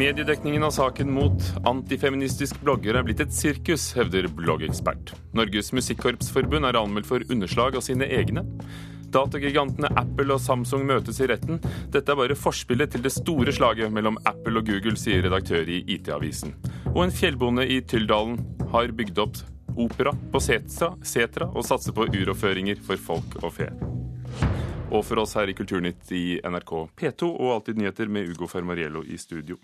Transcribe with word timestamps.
Mediedekningen 0.00 0.62
av 0.62 0.70
saken 0.70 1.10
mot 1.12 1.42
antifeministisk 1.68 2.62
blogger 2.64 2.96
er 2.96 3.04
blitt 3.04 3.18
et 3.20 3.34
sirkus, 3.36 3.90
hevder 3.92 4.30
bloggekspert. 4.32 5.12
Norges 5.36 5.68
Musikkorpsforbund 5.76 6.64
er 6.64 6.78
anmeldt 6.80 7.08
for 7.10 7.26
underslag 7.28 7.76
av 7.76 7.84
sine 7.84 8.08
egne. 8.08 8.46
Datagigantene 9.12 9.90
Apple 10.00 10.32
og 10.32 10.40
Samsung 10.40 10.86
møtes 10.88 11.20
i 11.20 11.28
retten. 11.28 11.60
Dette 11.92 12.14
er 12.14 12.20
bare 12.22 12.38
forspillet 12.46 12.94
til 12.94 13.04
det 13.04 13.12
store 13.12 13.52
slaget 13.52 13.92
mellom 13.92 14.16
Apple 14.24 14.62
og 14.62 14.72
Google, 14.72 14.96
sier 14.96 15.20
redaktør 15.26 15.68
i 15.68 15.82
IT-avisen. 15.98 16.56
Og 16.94 17.04
en 17.04 17.16
fjellbonde 17.20 17.68
i 17.68 17.82
Tyldalen 17.84 18.40
har 18.72 18.96
bygd 18.96 19.20
opp 19.20 19.44
opera 19.76 20.16
på 20.32 20.40
Setra, 20.40 20.94
Setra 21.04 21.52
og 21.52 21.68
satser 21.68 21.92
på 21.92 22.08
uroføringer 22.08 22.80
for 22.88 23.10
folk 23.10 23.42
og 23.44 23.52
fe 23.60 23.68
og 24.90 25.04
for 25.06 25.22
oss 25.22 25.36
her 25.38 25.50
i 25.50 25.54
Kulturnytt 25.54 26.10
i 26.16 26.40
NRK 26.42 26.72
P2 26.98 27.28
og 27.30 27.52
Alltid 27.54 27.78
nyheter 27.78 28.10
med 28.10 28.32
Ugo 28.32 28.48
Fermariello 28.50 29.04
i 29.06 29.18
studio. 29.18 29.58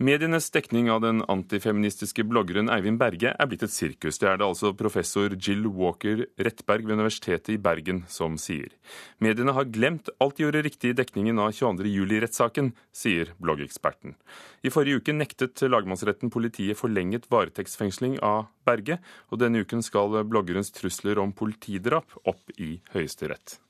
Medienes 0.00 0.46
dekning 0.48 0.86
av 0.88 1.02
den 1.04 1.18
antifeministiske 1.28 2.24
bloggeren 2.24 2.70
Eivind 2.72 2.96
Berge 2.96 3.34
er 3.34 3.48
blitt 3.50 3.66
et 3.66 3.74
sirkus. 3.74 4.16
Det 4.16 4.30
er 4.30 4.38
det 4.40 4.46
altså 4.46 4.70
professor 4.72 5.34
Jill 5.36 5.66
Walker 5.68 6.22
Rettberg 6.40 6.86
ved 6.88 6.96
Universitetet 6.96 7.50
i 7.52 7.58
Bergen 7.60 8.00
som 8.08 8.38
sier. 8.40 8.72
Mediene 9.20 9.52
har 9.52 9.68
glemt 9.68 10.08
alt 10.16 10.40
de 10.40 10.46
gjorde 10.46 10.64
riktig 10.64 10.94
i 10.94 10.96
dekningen 10.96 11.44
av 11.44 11.52
22.07-rettssaken, 11.52 12.72
sier 12.96 13.34
bloggeksperten. 13.44 14.16
I 14.64 14.72
forrige 14.72 15.04
uke 15.04 15.18
nektet 15.20 15.68
lagmannsretten 15.68 16.32
politiet 16.32 16.80
forlenget 16.80 17.28
varetektsfengsling 17.28 18.22
av 18.24 18.46
Berge, 18.64 19.02
og 19.28 19.44
denne 19.44 19.60
uken 19.60 19.84
skal 19.84 20.22
bloggerens 20.24 20.72
trusler 20.80 21.20
om 21.20 21.36
politidrap 21.36 22.22
opp 22.24 22.56
i 22.56 22.78
Høyesterett. 22.96 23.60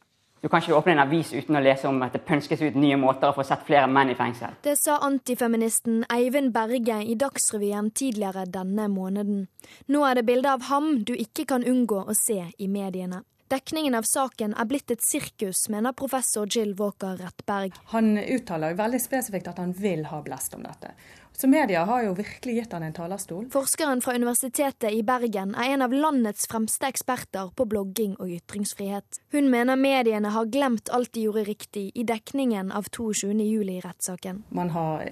Du 0.40 0.48
kan 0.48 0.62
ikke 0.62 0.76
åpne 0.76 0.94
en 0.94 1.02
avis 1.02 1.34
uten 1.36 1.58
å 1.58 1.60
lese 1.60 1.88
om 1.88 1.98
at 2.00 2.14
det 2.16 2.22
pønskes 2.24 2.62
ut 2.64 2.76
nye 2.80 2.96
måter 2.96 3.28
å 3.28 3.36
få 3.36 3.44
sett 3.44 3.66
flere 3.66 3.88
menn 3.92 4.12
i 4.12 4.16
fengsel. 4.16 4.54
Det 4.64 4.72
sa 4.80 4.96
antifeministen 5.04 6.06
Eivind 6.08 6.54
Berge 6.54 7.02
i 7.04 7.16
Dagsrevyen 7.20 7.90
tidligere 7.92 8.46
denne 8.48 8.88
måneden. 8.88 9.42
Nå 9.92 10.04
er 10.08 10.16
det 10.16 10.24
bilde 10.30 10.54
av 10.56 10.64
ham 10.70 11.02
du 11.04 11.12
ikke 11.12 11.44
kan 11.50 11.66
unngå 11.66 12.06
å 12.08 12.16
se 12.16 12.40
i 12.56 12.70
mediene. 12.72 13.20
Dekningen 13.50 13.96
av 13.98 14.06
saken 14.06 14.52
er 14.54 14.66
blitt 14.70 14.92
et 14.94 15.02
sirkus, 15.02 15.64
mener 15.74 15.92
professor 15.98 16.46
Jill 16.46 16.76
Walker 16.78 17.16
Rettberg. 17.18 17.74
Han 17.90 18.14
uttaler 18.16 18.76
veldig 18.78 19.00
spesifikt 19.02 19.50
at 19.50 19.58
han 19.58 19.72
vil 19.74 20.04
ha 20.06 20.20
blest 20.22 20.54
om 20.54 20.62
dette. 20.62 20.94
Så 21.32 21.48
media 21.48 21.84
har 21.88 22.02
jo 22.04 22.14
virkelig 22.18 22.54
gitt 22.54 22.72
han 22.76 22.84
en 22.84 22.92
talerstol. 22.92 23.46
Forskeren 23.52 24.02
fra 24.04 24.14
Universitetet 24.14 24.92
i 24.92 25.00
Bergen 25.06 25.54
er 25.54 25.72
en 25.74 25.84
av 25.86 25.94
landets 25.94 26.48
fremste 26.50 26.90
eksperter 26.90 27.52
på 27.56 27.64
blogging 27.70 28.18
og 28.20 28.28
ytringsfrihet. 28.28 29.22
Hun 29.32 29.48
mener 29.52 29.80
mediene 29.80 30.34
har 30.34 30.50
glemt 30.52 30.92
alt 30.92 31.14
de 31.16 31.24
gjorde 31.28 31.46
riktig 31.48 31.86
i 31.94 32.04
dekningen 32.04 32.72
av 32.76 32.90
22.07-rettssaken. 32.92 34.44
Man 34.52 34.74
har 34.76 35.08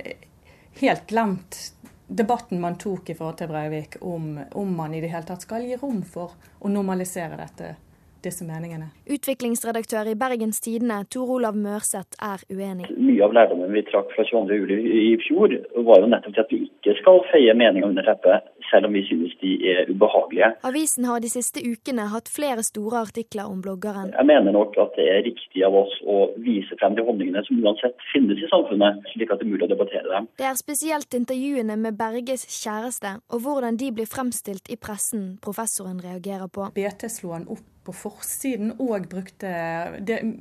helt 0.83 1.07
glemt 1.09 1.63
debatten 2.09 2.61
man 2.61 2.79
tok 2.81 3.11
i 3.11 3.17
forhold 3.17 3.41
til 3.41 3.51
Breivik 3.51 3.99
om, 4.01 4.39
om 4.53 4.77
man 4.77 4.95
i 4.95 5.01
det 5.01 5.11
hele 5.13 5.29
tatt 5.29 5.45
skal 5.45 5.65
gi 5.65 5.77
rom 5.81 6.01
for 6.05 6.37
å 6.61 6.71
normalisere 6.73 7.37
dette 7.41 7.75
disse 8.25 8.47
meningene. 8.47 8.91
Utviklingsredaktør 9.09 10.11
i 10.11 10.17
Bergens 10.19 10.61
Tidende, 10.65 11.01
Tor 11.13 11.31
Olav 11.39 11.57
Mørseth, 11.57 12.19
er 12.23 12.43
uenig. 12.51 12.89
Mye 12.97 13.25
av 13.25 13.37
lærdommen 13.37 13.73
vi 13.75 13.85
trakk 13.89 14.13
fra 14.17 14.27
22. 14.29 14.59
juli 14.63 14.79
i 15.03 15.17
fjor, 15.27 15.55
var 15.89 16.03
jo 16.03 16.11
nettopp 16.11 16.37
til 16.37 16.45
at 16.45 16.55
vi 16.55 16.61
ikke 16.69 16.97
skal 17.01 17.23
feie 17.33 17.55
meninger 17.59 17.89
under 17.89 18.07
teppet, 18.09 18.51
selv 18.71 18.89
om 18.89 18.97
vi 18.97 19.05
synes 19.09 19.35
de 19.43 19.53
er 19.73 19.91
ubehagelige. 19.91 20.51
Avisen 20.69 21.07
har 21.09 21.23
de 21.25 21.31
siste 21.33 21.63
ukene 21.65 22.09
hatt 22.13 22.31
flere 22.33 22.65
store 22.67 23.03
artikler 23.09 23.49
om 23.51 23.63
bloggeren. 23.65 24.13
Jeg 24.17 24.29
mener 24.29 24.55
nok 24.57 24.77
at 24.81 24.97
det 24.99 25.09
er 25.13 25.25
riktig 25.27 25.65
av 25.67 25.77
oss 25.83 25.95
å 26.07 26.19
vise 26.45 26.79
frem 26.81 26.97
de 26.99 27.05
holdningene 27.07 27.45
som 27.47 27.63
uansett 27.65 27.97
finnes 28.13 28.41
i 28.43 28.51
samfunnet, 28.53 29.01
slik 29.15 29.33
at 29.33 29.41
det 29.41 29.49
er 29.49 29.53
mulig 29.55 29.69
å 29.69 29.73
debattere 29.73 30.07
dem. 30.13 30.29
Det 30.41 30.49
er 30.49 30.61
spesielt 30.61 31.19
intervjuene 31.19 31.79
med 31.81 31.99
Berges 31.99 32.47
kjæreste 32.59 33.19
og 33.33 33.43
hvordan 33.45 33.81
de 33.81 33.91
blir 33.95 34.09
fremstilt 34.09 34.71
i 34.73 34.79
pressen 34.81 35.35
professoren 35.45 36.01
reagerer 36.05 36.51
på. 36.53 36.71
BT 36.77 37.09
slo 37.13 37.35
han 37.37 37.49
opp 37.49 37.65
på 37.89 37.95
forsiden 37.97 38.75
og 38.85 39.07
brukte 39.09 39.51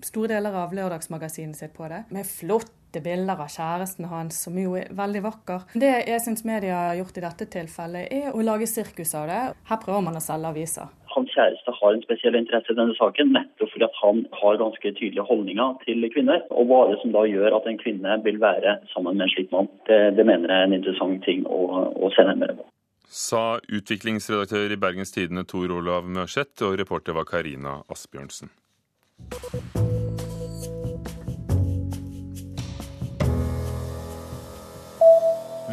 store 0.03 0.33
deler 0.33 0.57
av 0.65 0.73
lørdagsmagasinet 0.75 1.55
sitt 1.55 1.75
på 1.77 1.87
det. 1.91 2.03
Med 2.11 2.27
flotte 2.27 2.76
bilder 2.93 3.41
av 3.43 3.49
kjæresten 3.51 4.07
hans, 4.11 4.37
som 4.45 4.57
jo 4.59 4.75
er 4.79 4.91
veldig 4.95 5.23
vakker. 5.25 5.65
Det 5.73 5.91
jeg 6.07 6.21
syns 6.23 6.45
media 6.47 6.77
har 6.89 6.99
gjort 6.99 7.19
i 7.19 7.25
dette 7.25 7.49
tilfellet, 7.57 8.13
er 8.13 8.31
å 8.35 8.45
lage 8.45 8.69
sirkus 8.69 9.15
av 9.17 9.27
det. 9.31 9.41
Her 9.69 9.81
prøver 9.83 10.05
man 10.07 10.19
å 10.19 10.23
selge 10.23 10.53
aviser. 10.53 10.93
Hans 11.11 11.33
kjæreste 11.33 11.73
har 11.79 11.95
en 11.95 12.03
spesiell 12.05 12.37
interesse 12.37 12.73
i 12.73 12.77
denne 12.77 12.93
saken, 12.97 13.33
nettopp 13.33 13.71
fordi 13.73 13.87
at 13.87 13.99
han 14.03 14.23
har 14.37 14.61
ganske 14.61 14.93
tydelige 14.99 15.25
holdninger 15.27 15.77
til 15.83 16.07
kvinner. 16.13 16.43
Og 16.53 16.69
hva 16.69 16.83
er 16.85 16.93
det 16.93 17.01
som 17.03 17.15
da 17.15 17.25
gjør 17.25 17.57
at 17.57 17.69
en 17.69 17.79
kvinne 17.81 18.19
vil 18.25 18.41
være 18.43 18.79
sammen 18.93 19.17
med 19.17 19.27
en 19.27 19.33
slik 19.33 19.53
mann? 19.55 19.71
Det, 19.89 20.01
det 20.19 20.27
mener 20.29 20.53
jeg 20.53 20.63
er 20.63 20.69
en 20.69 20.77
interessant 20.77 21.23
ting 21.25 21.47
å, 21.49 21.87
å 21.97 22.11
se 22.15 22.27
nærmere 22.27 22.59
på 22.59 22.67
sa 23.07 23.59
utviklingsredaktør 23.71 24.75
i 24.75 24.77
Bergens 24.77 25.13
Tidende 25.15 25.45
Tor 25.47 25.71
Olav 25.71 26.07
Mørseth, 26.11 26.63
og 26.67 26.77
reporter 26.79 27.15
var 27.15 27.27
Karina 27.29 27.79
Asbjørnsen. 27.91 28.51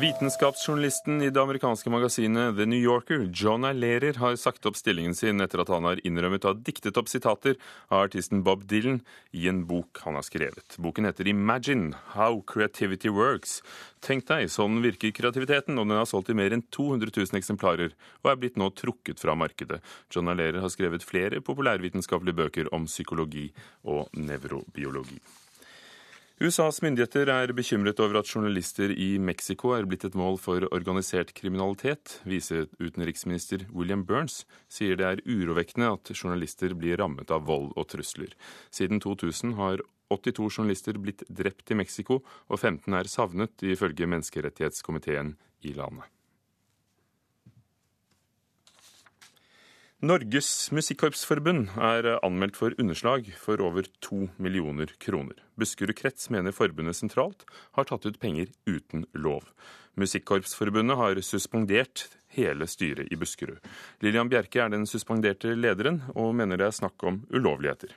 Vitenskapsjournalisten 0.05 1.23
i 1.23 1.31
det 1.31 1.41
amerikanske 1.41 1.89
magasinet 1.89 2.57
The 2.59 2.67
New 2.69 2.81
Yorker, 2.83 3.23
John 3.33 3.65
Alerer, 3.65 4.19
har 4.21 4.35
sagt 4.37 4.67
opp 4.69 4.77
stillingen 4.77 5.15
sin 5.17 5.41
etter 5.41 5.63
at 5.63 5.71
han 5.73 5.87
har 5.89 6.01
innrømmet 6.05 6.45
å 6.45 6.51
ha 6.51 6.59
diktet 6.67 6.99
opp 7.01 7.09
sitater 7.09 7.55
av 7.89 8.03
artisten 8.11 8.43
Bob 8.45 8.67
Dylan 8.69 8.99
i 9.33 9.47
en 9.49 9.63
bok 9.71 10.03
han 10.05 10.19
har 10.19 10.27
skrevet. 10.27 10.77
Boken 10.77 11.09
heter 11.09 11.31
Imagine 11.31 11.97
How 12.13 12.43
Creativity 12.53 13.09
Works. 13.09 13.63
Tenk 14.05 14.27
deg, 14.29 14.51
sånn 14.53 14.83
virker 14.85 15.15
kreativiteten, 15.17 15.79
og 15.81 15.89
den 15.89 15.97
har 15.97 16.11
solgt 16.11 16.29
i 16.35 16.37
mer 16.37 16.53
enn 16.53 16.67
200 16.69 17.15
000 17.15 17.41
eksemplarer 17.41 17.95
og 18.21 18.29
er 18.29 18.43
blitt 18.43 18.61
nå 18.61 18.69
trukket 18.77 19.25
fra 19.25 19.39
markedet. 19.41 19.81
John 20.13 20.29
Alerer 20.29 20.61
har 20.67 20.75
skrevet 20.75 21.07
flere 21.07 21.41
populærvitenskapelige 21.41 22.43
bøker 22.43 22.69
om 22.77 22.85
psykologi 22.91 23.47
og 23.89 24.13
nevrobiologi. 24.21 25.23
USAs 26.43 26.81
myndigheter 26.83 27.29
er 27.31 27.53
bekymret 27.55 28.01
over 28.03 28.19
at 28.19 28.27
journalister 28.27 28.91
i 28.91 29.21
Mexico 29.23 29.71
er 29.77 29.85
blitt 29.87 30.03
et 30.09 30.17
mål 30.19 30.35
for 30.43 30.65
organisert 30.75 31.31
kriminalitet. 31.39 32.17
Viseutenriksminister 32.27 33.63
William 33.71 34.03
Burns 34.03 34.41
sier 34.67 34.99
det 34.99 35.07
er 35.07 35.23
urovekkende 35.23 35.93
at 35.95 36.11
journalister 36.11 36.75
blir 36.75 36.99
rammet 36.99 37.31
av 37.31 37.47
vold 37.47 37.71
og 37.79 37.87
trusler. 37.93 38.35
Siden 38.75 38.99
2000 38.99 39.55
har 39.61 39.85
82 40.11 40.59
journalister 40.59 40.99
blitt 40.99 41.23
drept 41.31 41.71
i 41.71 41.79
Mexico, 41.79 42.25
og 42.51 42.59
15 42.59 42.99
er 42.99 43.13
savnet, 43.15 43.55
ifølge 43.63 44.11
menneskerettighetskomiteen 44.11 45.37
i 45.63 45.77
landet. 45.79 46.11
Norges 50.03 50.73
Musikkorpsforbund 50.75 51.69
er 51.79 52.09
anmeldt 52.27 52.57
for 52.59 52.75
underslag 52.83 53.29
for 53.39 53.61
over 53.63 53.87
to 54.03 54.27
millioner 54.43 54.91
kroner. 54.99 55.39
Buskerud 55.55 55.95
krets 55.97 56.27
mener 56.35 56.53
forbundet 56.53 56.99
sentralt 56.99 57.45
har 57.79 57.87
tatt 57.87 58.05
ut 58.05 58.19
penger 58.19 58.51
uten 58.67 59.07
lov. 59.15 59.47
Musikkorpsforbundet 59.95 60.99
har 60.99 61.21
suspendert 61.23 62.09
hele 62.35 62.67
styret 62.67 63.13
i 63.13 63.17
Buskerud. 63.17 63.63
Lillian 64.03 64.29
Bjerke 64.29 64.65
er 64.65 64.75
den 64.75 64.85
suspenderte 64.91 65.55
lederen, 65.55 66.03
og 66.15 66.35
mener 66.35 66.59
det 66.59 66.67
er 66.67 66.75
snakk 66.75 67.07
om 67.07 67.23
ulovligheter. 67.31 67.95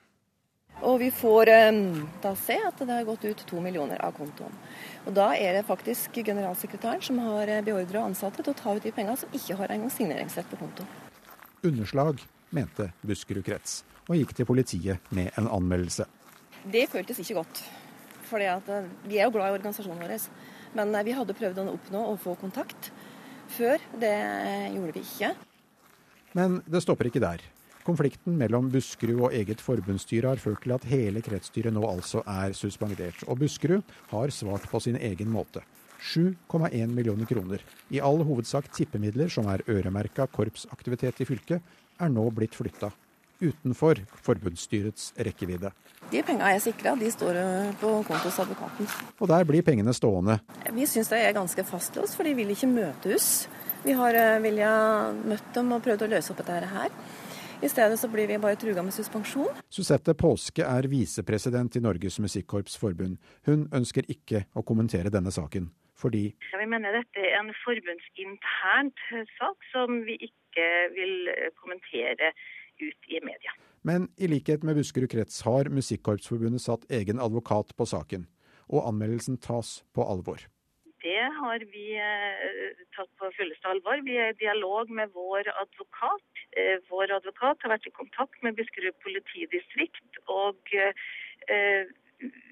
Og 0.86 1.00
vi 1.02 1.10
får 1.10 1.50
eh, 1.50 1.82
da 2.22 2.36
se 2.38 2.60
at 2.62 2.78
det 2.78 2.94
har 2.94 3.10
gått 3.10 3.26
ut 3.26 3.44
to 3.50 3.60
millioner 3.66 3.98
av 4.06 4.14
kontoen. 4.14 4.54
Og 5.10 5.18
Da 5.18 5.32
er 5.34 5.58
det 5.58 5.66
faktisk 5.66 6.22
generalsekretæren 6.22 7.02
som 7.02 7.20
har 7.26 7.52
beordra 7.66 8.06
ansatte 8.06 8.46
til 8.46 8.54
å 8.54 8.62
ta 8.62 8.78
ut 8.78 8.86
de 8.86 8.94
pengene 8.94 9.18
som 9.18 9.34
ikke 9.34 9.58
har 9.58 9.74
engang 9.74 9.92
signeringsrett 9.92 10.54
på 10.54 10.62
konto 10.62 10.86
underslag, 11.66 12.22
mente 12.54 12.92
Buskerud 13.02 13.46
krets, 13.46 13.82
og 14.08 14.16
gikk 14.20 14.34
til 14.38 14.48
politiet 14.50 15.12
med 15.16 15.32
en 15.40 15.50
anmeldelse. 15.52 16.08
Det 16.68 16.88
føltes 16.92 17.20
ikke 17.24 17.40
godt. 17.40 17.64
For 18.28 18.44
eh, 18.44 18.88
vi 19.08 19.20
er 19.20 19.28
jo 19.28 19.36
glad 19.36 19.52
i 19.52 19.58
organisasjonen 19.58 20.04
vår. 20.04 20.30
Men 20.78 20.96
eh, 20.96 21.06
vi 21.08 21.16
hadde 21.16 21.38
prøvd 21.38 21.62
å 21.64 21.68
oppnå 21.76 22.06
å 22.12 22.16
få 22.22 22.36
kontakt 22.40 22.92
før. 23.52 23.82
Det 23.96 24.16
gjorde 24.76 24.98
vi 24.98 25.06
ikke. 25.06 25.36
Men 26.38 26.60
det 26.68 26.84
stopper 26.84 27.10
ikke 27.10 27.24
der. 27.24 27.46
Konflikten 27.88 28.36
mellom 28.36 28.68
Buskerud 28.68 29.30
og 29.30 29.36
eget 29.36 29.62
forbundsstyre 29.64 30.34
har 30.34 30.42
ført 30.44 30.66
til 30.66 30.74
at 30.76 30.86
hele 30.90 31.22
kretsstyret 31.24 31.72
nå 31.72 31.86
altså 31.88 32.20
er 32.28 32.52
suspendert. 32.58 33.22
Og 33.32 33.40
Buskerud 33.40 33.96
har 34.12 34.34
svart 34.36 34.68
på 34.68 34.82
sin 34.84 35.00
egen 35.00 35.32
måte. 35.32 35.64
7,1 36.02 36.94
millioner 36.94 37.26
kroner, 37.30 37.66
i 37.90 38.02
all 38.04 38.22
hovedsak 38.28 38.70
tippemidler 38.76 39.32
som 39.34 39.50
er 39.52 39.66
øremerka 39.70 40.28
korpsaktivitet 40.32 41.22
i 41.22 41.30
fylket, 41.30 41.76
er 41.98 42.14
nå 42.14 42.30
blitt 42.36 42.56
flytta 42.58 42.92
utenfor 43.42 44.00
forbundsstyrets 44.26 45.12
rekkevidde. 45.28 45.72
De 46.12 46.22
pengene 46.26 46.56
er 46.56 46.64
sikra, 46.64 46.96
de 46.98 47.10
står 47.12 47.38
på 47.82 47.92
konto 48.08 48.30
hos 48.30 48.40
advokaten. 48.42 48.90
Og 49.20 49.30
der 49.30 49.46
blir 49.48 49.66
pengene 49.66 49.94
stående. 49.94 50.40
Vi 50.74 50.88
syns 50.90 51.12
det 51.14 51.22
er 51.22 51.36
ganske 51.38 51.66
fastlåst, 51.68 52.18
for 52.18 52.28
de 52.28 52.34
vil 52.38 52.54
ikke 52.54 52.70
møte 52.72 53.14
oss. 53.16 53.48
Vi 53.86 53.94
har 53.96 54.18
eh, 54.18 54.42
vilja 54.44 54.72
møtt 55.14 55.54
dem 55.56 55.72
og 55.76 55.84
prøvd 55.86 56.08
å 56.08 56.12
løse 56.16 56.34
opp 56.34 56.42
dette 56.42 56.72
her. 56.72 56.94
I 57.58 57.70
stedet 57.70 57.98
så 57.98 58.10
blir 58.10 58.30
vi 58.30 58.38
bare 58.42 58.58
truga 58.60 58.84
med 58.86 58.94
suspensjon. 58.94 59.50
Susette 59.74 60.14
Påske 60.18 60.66
er 60.66 60.90
visepresident 60.92 61.78
i 61.78 61.82
Norges 61.82 62.20
Musikkorps 62.22 62.78
Forbund. 62.78 63.18
Hun 63.50 63.66
ønsker 63.74 64.06
ikke 64.14 64.46
å 64.54 64.66
kommentere 64.66 65.14
denne 65.14 65.34
saken 65.34 65.72
fordi 65.98 66.26
ja, 66.52 66.60
Vi 66.62 66.70
mener 66.70 67.00
dette 67.00 67.24
er 67.24 67.40
en 67.40 67.54
forbundsinternt 67.64 69.06
sak 69.38 69.70
som 69.74 70.04
vi 70.08 70.20
ikke 70.30 70.68
vil 70.96 71.32
kommentere 71.60 72.32
ut 72.82 73.10
i 73.10 73.22
media. 73.26 73.54
Men 73.88 74.10
i 74.18 74.28
likhet 74.30 74.66
med 74.68 74.78
Buskerud 74.78 75.10
krets 75.12 75.42
har 75.48 75.70
Musikkorpsforbundet 75.74 76.64
satt 76.64 76.86
egen 76.94 77.22
advokat 77.24 77.74
på 77.78 77.88
saken, 77.90 78.28
og 78.68 78.88
anmeldelsen 78.90 79.40
tas 79.42 79.82
på 79.96 80.06
alvor. 80.06 80.42
Det 81.06 81.24
har 81.40 81.64
vi 81.72 81.86
eh, 82.02 82.80
tatt 82.98 83.10
på 83.22 83.30
fulleste 83.38 83.70
alvor. 83.70 84.02
Vi 84.04 84.18
er 84.18 84.34
i 84.34 84.40
dialog 84.42 84.90
med 85.00 85.14
vår 85.14 85.48
advokat. 85.54 86.42
Eh, 86.58 86.82
vår 86.90 87.14
advokat 87.20 87.62
har 87.64 87.76
vært 87.76 87.88
i 87.88 87.94
kontakt 88.00 88.42
med 88.44 88.58
Buskerud 88.58 88.98
politidistrikt. 89.06 90.20
og 90.26 90.74
eh, 90.74 91.88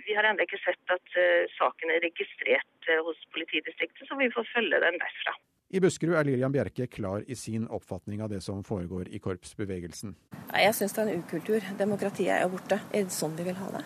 vi 0.06 0.16
har 0.18 0.30
ennå 0.30 0.46
ikke 0.46 0.62
sett 0.62 0.94
at 0.94 1.18
saken 1.58 1.92
er 1.94 2.04
registrert 2.06 2.90
hos 3.08 3.20
politidistriktet, 3.34 4.06
så 4.08 4.18
vi 4.20 4.32
får 4.34 4.48
følge 4.54 4.82
den 4.86 5.02
derfra. 5.02 5.36
I 5.74 5.82
Buskerud 5.82 6.14
er 6.14 6.28
Lillian 6.28 6.54
Bjerke 6.54 6.86
klar 6.88 7.24
i 7.28 7.36
sin 7.36 7.66
oppfatning 7.74 8.22
av 8.22 8.30
det 8.30 8.44
som 8.46 8.62
foregår 8.64 9.10
i 9.10 9.20
korpsbevegelsen. 9.20 10.14
Jeg 10.54 10.78
syns 10.78 10.94
det 10.94 11.02
er 11.04 11.12
en 11.12 11.24
ukultur. 11.26 11.68
Demokratiet 11.80 12.38
er 12.38 12.50
borte. 12.52 12.78
Er 12.94 13.08
det 13.08 13.16
sånn 13.16 13.34
vi 13.36 13.48
vil 13.48 13.58
ha 13.60 13.72
det? 13.74 13.86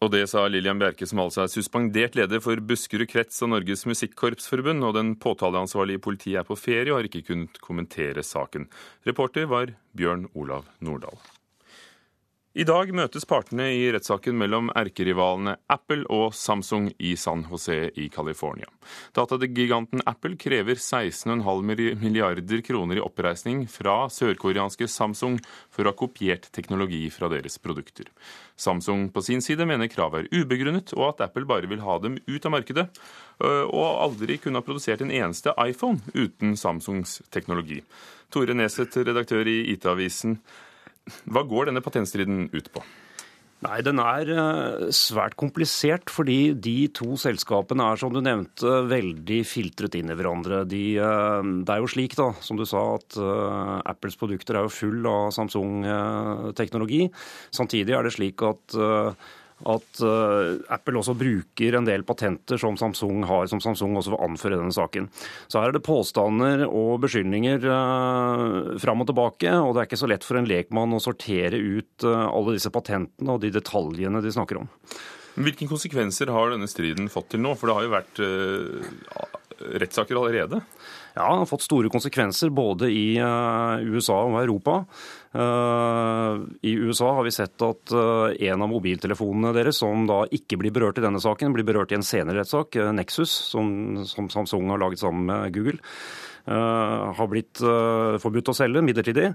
Og 0.00 0.08
det 0.14 0.22
sa 0.32 0.46
Lillian 0.48 0.78
Bjerke, 0.80 1.04
som 1.04 1.20
altså 1.20 1.42
er 1.44 1.50
suspendert 1.52 2.14
leder 2.16 2.40
for 2.40 2.56
Buskerud 2.64 3.04
krets 3.12 3.42
og 3.44 3.50
Norges 3.52 3.84
Musikkorpsforbund. 3.84 4.80
Og 4.88 4.96
den 4.96 5.12
påtaleansvarlige 5.20 6.00
i 6.00 6.04
politiet 6.08 6.40
er 6.40 6.48
på 6.48 6.56
ferie 6.56 6.88
og 6.88 7.02
har 7.02 7.10
ikke 7.10 7.26
kunnet 7.28 7.60
kommentere 7.60 8.24
saken. 8.24 8.70
Reporter 9.04 9.44
var 9.50 9.74
Bjørn 9.92 10.24
Olav 10.32 10.72
Nordahl. 10.80 11.20
I 12.50 12.64
dag 12.66 12.88
møtes 12.90 13.22
partene 13.30 13.68
i 13.78 13.84
rettssaken 13.94 14.34
mellom 14.34 14.72
erkerivalene 14.74 15.52
Apple 15.70 16.02
og 16.10 16.32
Samsung 16.34 16.88
i 16.98 17.12
San 17.14 17.44
José 17.46 17.92
i 17.94 18.08
California. 18.10 18.66
Datagiganten 19.14 20.00
Apple 20.02 20.34
krever 20.34 20.74
16,5 20.74 22.00
milliarder 22.00 22.62
kroner 22.66 22.98
i 22.98 23.04
oppreisning 23.04 23.60
fra 23.70 24.08
sørkoreanske 24.10 24.88
Samsung 24.90 25.36
for 25.70 25.86
å 25.86 25.92
ha 25.92 25.98
kopiert 26.00 26.48
teknologi 26.50 27.04
fra 27.14 27.28
deres 27.30 27.54
produkter. 27.62 28.08
Samsung 28.58 29.04
på 29.14 29.22
sin 29.22 29.44
side 29.46 29.62
mener 29.70 29.86
kravet 29.92 30.26
er 30.26 30.42
ubegrunnet, 30.42 30.90
og 30.96 31.12
at 31.12 31.22
Apple 31.28 31.46
bare 31.46 31.70
vil 31.70 31.84
ha 31.84 32.00
dem 32.02 32.16
ut 32.26 32.48
av 32.48 32.54
markedet, 32.56 32.88
og 33.46 33.84
aldri 34.08 34.40
kunne 34.42 34.58
ha 34.58 34.66
produsert 34.66 35.06
en 35.06 35.14
eneste 35.14 35.54
iPhone 35.54 36.02
uten 36.18 36.58
Samsungs 36.58 37.20
teknologi. 37.30 37.78
Tore 38.34 38.58
Neseth, 38.58 38.98
redaktør 39.06 39.46
i 39.46 39.60
IT-avisen. 39.76 40.40
Hva 41.30 41.44
går 41.48 41.70
denne 41.70 41.84
patentstriden 41.84 42.48
ut 42.54 42.72
på? 42.74 42.84
Nei, 43.60 43.82
Den 43.84 44.00
er 44.00 44.30
eh, 44.32 44.86
svært 44.96 45.34
komplisert, 45.40 46.08
fordi 46.08 46.54
de 46.56 46.88
to 46.96 47.12
selskapene 47.20 47.90
er 47.92 48.00
som 48.00 48.12
du 48.14 48.22
nevnte, 48.24 48.78
veldig 48.88 49.40
filtret 49.44 49.98
inn 49.98 50.08
i 50.08 50.16
hverandre. 50.16 50.62
De, 50.68 50.84
eh, 50.96 51.50
det 51.68 51.74
er 51.74 51.82
jo 51.82 51.90
slik, 51.92 52.16
da, 52.16 52.30
som 52.40 52.56
du 52.56 52.64
sa, 52.68 52.80
at 52.96 53.18
eh, 53.20 53.74
Apples 53.92 54.16
produkter 54.20 54.56
er 54.56 54.64
jo 54.64 54.72
full 54.72 55.04
av 55.10 55.28
Samsung-teknologi. 55.36 57.02
Samtidig 57.52 57.98
er 57.98 58.08
det 58.08 58.14
slik 58.16 58.40
at 58.48 58.80
at 59.68 60.02
uh, 60.04 60.56
Apple 60.72 61.00
også 61.00 61.14
bruker 61.18 61.76
en 61.76 61.88
del 61.88 62.04
patenter 62.08 62.60
som 62.60 62.78
Samsung 62.80 63.24
har, 63.28 63.48
som 63.50 63.60
Samsung 63.62 63.98
også 63.98 64.14
vil 64.14 64.24
anføre 64.24 64.56
i 64.56 64.60
denne 64.60 64.74
saken. 64.74 65.08
Så 65.50 65.60
her 65.60 65.70
er 65.70 65.76
det 65.76 65.84
påstander 65.86 66.64
og 66.68 67.00
beskyldninger 67.04 67.66
uh, 67.68 68.78
fram 68.80 69.04
og 69.04 69.10
tilbake, 69.10 69.52
og 69.52 69.74
det 69.74 69.82
er 69.82 69.90
ikke 69.90 70.00
så 70.00 70.10
lett 70.10 70.26
for 70.26 70.40
en 70.40 70.48
lekmann 70.48 70.96
å 70.96 71.02
sortere 71.02 71.60
ut 71.60 72.08
uh, 72.08 72.28
alle 72.30 72.56
disse 72.56 72.72
patentene 72.72 73.36
og 73.36 73.44
de 73.44 73.52
detaljene 73.54 74.24
de 74.24 74.34
snakker 74.34 74.62
om. 74.62 74.70
Hvilke 75.40 75.68
konsekvenser 75.70 76.32
har 76.34 76.50
denne 76.52 76.68
striden 76.68 77.08
fått 77.12 77.32
til 77.34 77.44
nå? 77.44 77.54
For 77.56 77.70
det 77.70 77.76
har 77.76 77.86
jo 77.86 77.94
vært 77.94 79.39
rettssaker 79.60 80.18
allerede? 80.18 80.62
Ja, 81.14 81.26
det 81.26 81.42
har 81.42 81.48
fått 81.50 81.66
store 81.66 81.90
konsekvenser 81.90 82.52
både 82.54 82.90
i 82.94 83.18
USA 83.18 84.20
og 84.28 84.38
Europa. 84.40 84.84
Eh, 85.32 86.40
I 86.62 86.72
USA 86.74 87.12
har 87.14 87.24
vi 87.24 87.30
sett 87.30 87.62
at 87.62 87.92
eh, 87.94 88.48
en 88.50 88.64
av 88.64 88.70
mobiltelefonene 88.72 89.52
deres, 89.54 89.78
som 89.78 90.08
da 90.08 90.24
ikke 90.34 90.58
blir 90.58 90.74
berørt 90.74 90.98
i 90.98 91.04
denne 91.04 91.22
saken, 91.22 91.54
blir 91.54 91.66
berørt 91.66 91.94
i 91.94 91.98
en 92.00 92.06
senere 92.06 92.40
rettssak, 92.40 92.74
eh, 92.80 92.90
Nexus, 92.96 93.30
som, 93.52 93.70
Samsung 94.10 94.72
har 94.72 94.82
laget 94.82 95.02
sammen 95.02 95.30
med 95.30 95.54
Google. 95.54 95.78
har 96.50 97.26
blitt 97.28 97.60
forbudt 97.60 98.48
å 98.48 98.54
selge 98.56 98.80
midlertidig. 98.82 99.26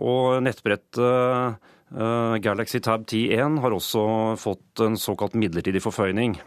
Og 0.00 0.40
nettbrettet 0.42 0.96
Galaxy 2.42 2.80
Tab 2.80 3.04
10.1 3.04 3.60
har 3.60 3.76
også 3.76 4.02
fått 4.40 4.80
en 4.82 4.96
såkalt 4.98 5.36
midlertidig 5.38 5.84
forføyning. 5.84 6.38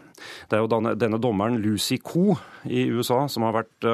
Det 0.48 0.58
er 0.58 0.64
jo 0.64 0.70
denne, 0.72 1.20
dommeren 1.22 1.60
Lucy 1.62 2.00
Co 2.02 2.36
i 2.68 2.86
USA 2.92 3.24
som 3.30 3.46
har 3.46 3.56
vært 3.60 3.88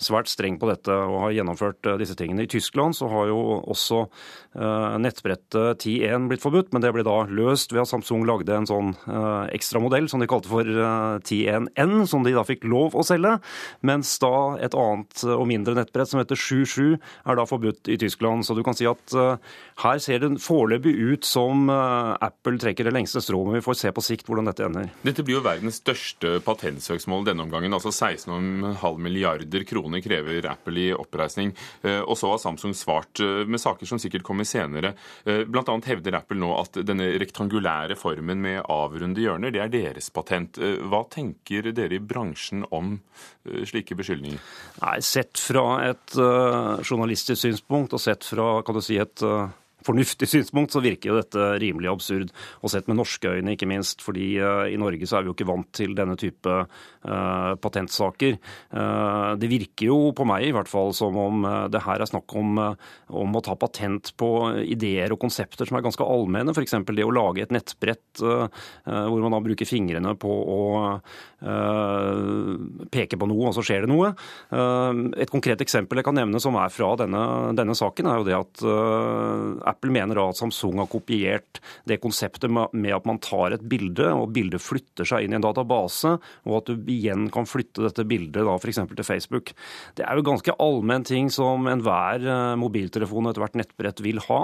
svært 0.00 0.30
streng 0.32 0.56
på 0.60 0.68
dette 0.70 0.92
og 0.92 1.26
har 1.26 1.34
gjennomført 1.36 1.86
eh, 1.86 1.98
disse 2.00 2.16
tingene. 2.18 2.46
I 2.46 2.50
Tyskland 2.50 2.96
så 2.96 3.08
har 3.12 3.28
jo 3.30 3.38
også 3.60 4.00
eh, 4.06 4.96
nettbrettet 5.02 5.84
10.1 5.84 6.28
blitt 6.30 6.44
forbudt, 6.44 6.72
men 6.72 6.84
det 6.84 6.92
ble 6.96 7.04
da 7.06 7.18
løst 7.28 7.74
ved 7.74 7.84
at 7.84 7.90
Samsung 7.92 8.24
lagde 8.28 8.56
en 8.56 8.68
sånn 8.68 8.94
eh, 8.96 9.50
ekstra 9.56 9.82
modell 9.82 10.08
som 10.10 10.22
de 10.22 10.28
kalte 10.30 10.50
for 10.50 10.64
10.1N, 10.66 11.94
som 12.10 12.24
de 12.24 12.34
da 12.36 12.44
fikk 12.48 12.64
lov 12.68 12.96
å 12.96 13.04
selge. 13.06 13.36
Mens 13.86 14.14
da 14.22 14.32
et 14.64 14.76
annet 14.76 15.24
og 15.28 15.46
mindre 15.50 15.76
nettbrett 15.76 16.10
som 16.10 16.22
heter 16.22 16.38
7.7 16.38 16.96
er 16.96 17.38
da 17.38 17.46
forbudt 17.48 17.90
i 17.92 17.98
Tyskland. 18.00 18.46
Så 18.46 18.56
du 18.56 18.64
kan 18.66 18.76
si 18.76 18.88
at 18.88 19.14
her 19.84 20.00
ser 20.02 20.22
det 20.22 20.32
foreløpig 20.42 20.94
ut 21.12 21.26
som 21.26 21.68
Apple 21.70 22.60
trekker 22.60 22.86
det 22.86 22.94
lengste 22.94 23.22
strået, 23.24 23.48
men 23.48 23.58
vi 23.58 23.64
får 23.64 23.78
se 23.80 23.92
på 23.94 24.04
sikt 24.04 24.28
hvordan 24.28 24.48
dette 24.50 24.64
ender. 24.66 24.90
Dette 25.06 25.24
blir 25.26 25.38
jo 25.38 25.44
verdens 25.60 25.80
største 25.82 26.38
patentsøksmål 26.44 27.26
denne 27.28 27.44
omgangen, 27.44 27.74
altså 27.76 27.92
16,5 27.92 29.00
milliarder 29.02 29.64
kroner 29.68 30.02
krever 30.04 30.48
Apple 30.48 30.80
i 30.80 30.88
oppreisning. 30.96 31.52
Eh, 31.84 32.00
og 32.00 32.16
så 32.18 32.32
har 32.32 32.40
Samsung 32.40 32.74
svart 32.76 33.20
eh, 33.20 33.44
med 33.44 33.60
saker 33.60 33.88
som 33.88 34.00
sikkert 34.00 34.24
kommer 34.26 34.48
senere. 34.48 34.94
Bl.a. 35.24 35.44
blant 35.50 35.68
annet 35.72 35.90
hevder 35.90 36.16
Apple 36.20 36.40
nå 36.40 36.50
at 36.56 36.80
denne 36.86 37.10
rektangulære 37.20 37.96
formen 37.98 38.40
med 38.42 38.62
avrunde 38.64 39.20
hjørner, 39.20 39.52
det 39.52 39.62
er 39.64 39.72
deres 39.72 40.10
patent. 40.14 40.58
Hva 40.58 41.02
tenker 41.12 41.70
dere 41.76 41.98
i 41.98 42.02
bransjen 42.02 42.64
om 42.74 42.96
slike 43.44 43.96
beskyldninger? 43.98 44.40
Nei, 44.80 44.98
Sett 45.04 45.40
fra 45.42 45.64
et 45.90 46.14
journalistisk 46.16 47.40
synspunkt 47.42 47.96
og 47.96 48.02
sett 48.02 48.24
fra 48.26 48.60
kan 48.64 48.76
du 48.76 48.82
si, 48.84 48.98
et 49.00 49.24
fornuftig 49.86 50.28
synspunkt, 50.28 50.74
så 50.74 50.82
virker 50.84 51.10
jo 51.10 51.18
dette 51.18 51.46
rimelig 51.60 51.90
absurd. 51.92 52.32
Og 52.60 52.72
sett 52.72 52.88
med 52.90 52.98
norske 53.00 53.30
øyne, 53.36 53.54
ikke 53.54 53.68
minst. 53.70 54.02
fordi 54.04 54.32
uh, 54.40 54.66
i 54.70 54.78
Norge 54.80 55.06
så 55.08 55.18
er 55.18 55.24
vi 55.24 55.30
jo 55.30 55.36
ikke 55.36 55.48
vant 55.48 55.70
til 55.76 55.94
denne 55.96 56.16
type 56.20 56.50
uh, 56.50 57.52
patentsaker. 57.60 58.38
Uh, 58.72 59.36
det 59.40 59.50
virker 59.50 59.90
jo 59.90 59.98
på 60.16 60.26
meg 60.28 60.48
i 60.48 60.54
hvert 60.54 60.70
fall 60.70 60.94
som 60.96 61.16
om 61.20 61.46
det 61.72 61.82
her 61.84 62.02
er 62.02 62.08
snakk 62.08 62.32
om, 62.36 62.58
om, 62.60 63.36
å 63.36 63.44
ta 63.44 63.56
patent 63.58 64.12
på 64.20 64.30
ideer 64.62 65.12
og 65.14 65.20
konsepter 65.22 65.68
som 65.68 65.78
er 65.78 65.84
ganske 65.86 66.04
allmenne. 66.04 66.54
F.eks. 66.54 66.76
det 66.90 67.06
å 67.06 67.14
lage 67.14 67.44
et 67.44 67.54
nettbrett 67.54 68.20
hvor 68.20 69.22
man 69.22 69.34
da 69.34 69.40
bruker 69.42 69.68
fingrene 69.68 70.12
på 70.20 70.30
å 70.30 70.60
peke 72.92 73.18
på 73.20 73.28
noe, 73.30 73.48
og 73.48 73.56
så 73.56 73.64
skjer 73.64 73.86
det 73.86 73.90
noe. 73.92 74.10
et 75.16 75.32
konkret 75.32 75.62
eksempel 75.64 76.00
jeg 76.00 76.06
kan 76.08 76.18
nevne 76.18 76.40
som 76.42 76.58
er 76.60 76.72
fra 76.74 76.92
denne, 77.00 77.22
denne 77.56 77.76
saken, 77.78 78.10
er 78.10 78.20
jo 78.20 78.28
det 78.28 78.36
at 78.36 78.64
Apple 79.70 79.92
mener 79.94 80.18
da 80.18 80.28
at 80.30 80.40
Samsung 80.40 80.80
har 80.82 80.90
kopiert 80.90 81.60
det 81.88 82.00
konseptet 82.02 82.50
med 82.50 82.92
at 82.94 83.06
man 83.08 83.20
tar 83.22 83.54
et 83.54 83.64
bilde, 83.66 84.06
og 84.12 84.32
bildet 84.34 84.62
flytter 84.62 85.08
seg 85.08 85.26
inn 85.26 85.34
i 85.34 85.38
en 85.38 85.44
database, 85.44 86.16
og 86.48 86.56
at 86.60 86.70
du 86.70 86.90
igjen 86.90 87.28
kan 87.32 87.48
flytte 87.48 87.84
dette 87.86 88.06
bildet 88.08 88.46
da 88.46 88.56
f.eks. 88.56 88.82
til 88.90 89.06
Facebook. 89.06 89.54
Det 89.98 90.06
er 90.06 90.18
jo 90.18 90.26
ganske 90.26 90.56
allmenn 90.62 91.06
ting 91.06 91.30
som 91.32 91.68
enhver 91.70 92.24
eh, 92.24 92.56
mobiltelefon 92.60 93.28
og 93.28 93.34
ethvert 93.34 93.58
nettbrett 93.58 94.02
vil 94.04 94.20
ha. 94.28 94.42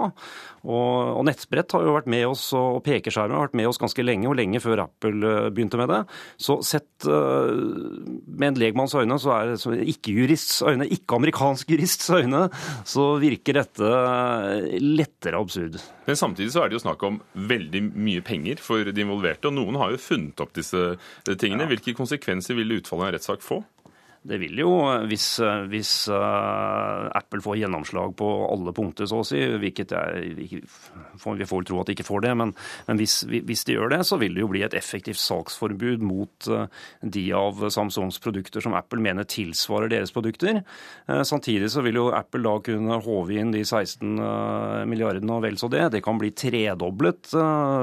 Og, 0.66 1.22
nettbrett 1.26 1.74
har 1.76 1.84
jo 1.86 1.94
vært 1.94 2.10
med 2.10 2.26
oss, 2.28 2.48
og 2.56 2.82
pekeskjermer 2.86 3.36
har 3.36 3.48
vært 3.48 3.58
med 3.58 3.70
oss 3.70 3.80
ganske 3.82 4.02
lenge, 4.04 4.28
og 4.30 4.36
lenge 4.38 4.62
før 4.62 4.86
Apple 4.86 5.32
eh, 5.32 5.50
begynte 5.54 5.80
med 5.80 5.92
det. 5.92 6.02
Så 6.42 6.58
sett 6.66 7.06
uh, 7.08 7.52
med 8.26 8.48
en 8.50 8.58
legmanns 8.60 8.94
øyne, 8.96 9.18
så 9.20 9.32
er 9.36 9.52
det 9.52 9.86
ikke-jurists 9.94 10.62
øyne, 10.66 10.88
ikke-amerikansk 10.96 11.70
jurists 11.74 12.10
øyne, 12.14 12.46
så 12.88 13.08
virker 13.22 13.60
dette 13.60 13.90
lett 14.82 15.15
lettere 15.16 15.40
absurd. 15.40 15.80
Men 16.06 16.16
samtidig 16.16 16.52
så 16.52 16.62
er 16.62 16.68
det 16.68 16.76
jo 16.76 16.84
snakk 16.84 17.02
om 17.02 17.20
veldig 17.34 17.82
mye 17.94 18.22
penger 18.22 18.60
for 18.60 18.84
de 18.84 19.00
involverte, 19.00 19.48
og 19.48 19.54
noen 19.56 19.76
har 19.80 19.90
jo 19.92 19.98
funnet 20.00 20.40
opp 20.40 20.54
disse 20.54 20.96
tingene. 21.38 21.66
Hvilke 21.66 21.94
konsekvenser 21.96 22.54
vil 22.54 22.78
utfallet 22.78 23.02
av 23.02 23.08
en 23.08 23.16
rettssak 23.16 23.42
få? 23.42 23.62
Det 24.26 24.38
vil 24.42 24.58
jo, 24.58 24.70
hvis, 25.06 25.26
hvis 25.70 25.92
uh, 26.10 27.06
Apple 27.14 27.42
får 27.44 27.60
gjennomslag 27.60 28.14
på 28.18 28.26
alle 28.50 28.72
punkter, 28.74 29.06
så 29.06 29.20
å 29.22 29.26
si, 29.26 29.38
hvilket 29.62 29.94
jeg, 29.94 30.32
vi 30.36 31.46
får 31.46 31.66
tro 31.68 31.80
at 31.80 31.90
de 31.90 31.96
ikke 31.96 32.06
får 32.06 32.24
det, 32.26 32.32
men, 32.40 32.54
men 32.88 33.00
hvis, 33.00 33.20
hvis, 33.28 33.64
de 33.68 33.76
gjør 33.76 33.94
det, 33.94 34.00
så 34.08 34.18
vil 34.20 34.34
det 34.34 34.42
jo 34.42 34.50
bli 34.50 34.64
et 34.66 34.76
effektivt 34.78 35.20
saksforbud 35.22 36.04
mot 36.06 36.50
uh, 36.50 36.66
de 37.02 37.26
av 37.38 37.66
Samsungs 37.72 38.18
produkter 38.22 38.64
som 38.64 38.74
Apple 38.78 39.02
mener 39.04 39.28
tilsvarer 39.30 39.92
deres 39.92 40.14
produkter. 40.14 40.62
Uh, 41.06 41.22
samtidig 41.26 41.70
så 41.74 41.84
vil 41.86 42.00
jo 42.00 42.08
Apple 42.16 42.42
da 42.46 42.56
kunne 42.66 43.00
håve 43.06 43.38
inn 43.38 43.54
de 43.54 43.62
16 43.62 44.16
milliardene 44.90 45.36
og 45.36 45.44
vel 45.44 45.58
så 45.60 45.70
det. 45.72 45.84
Det 45.94 46.02
kan 46.04 46.18
bli 46.20 46.32
tredoblet 46.36 47.30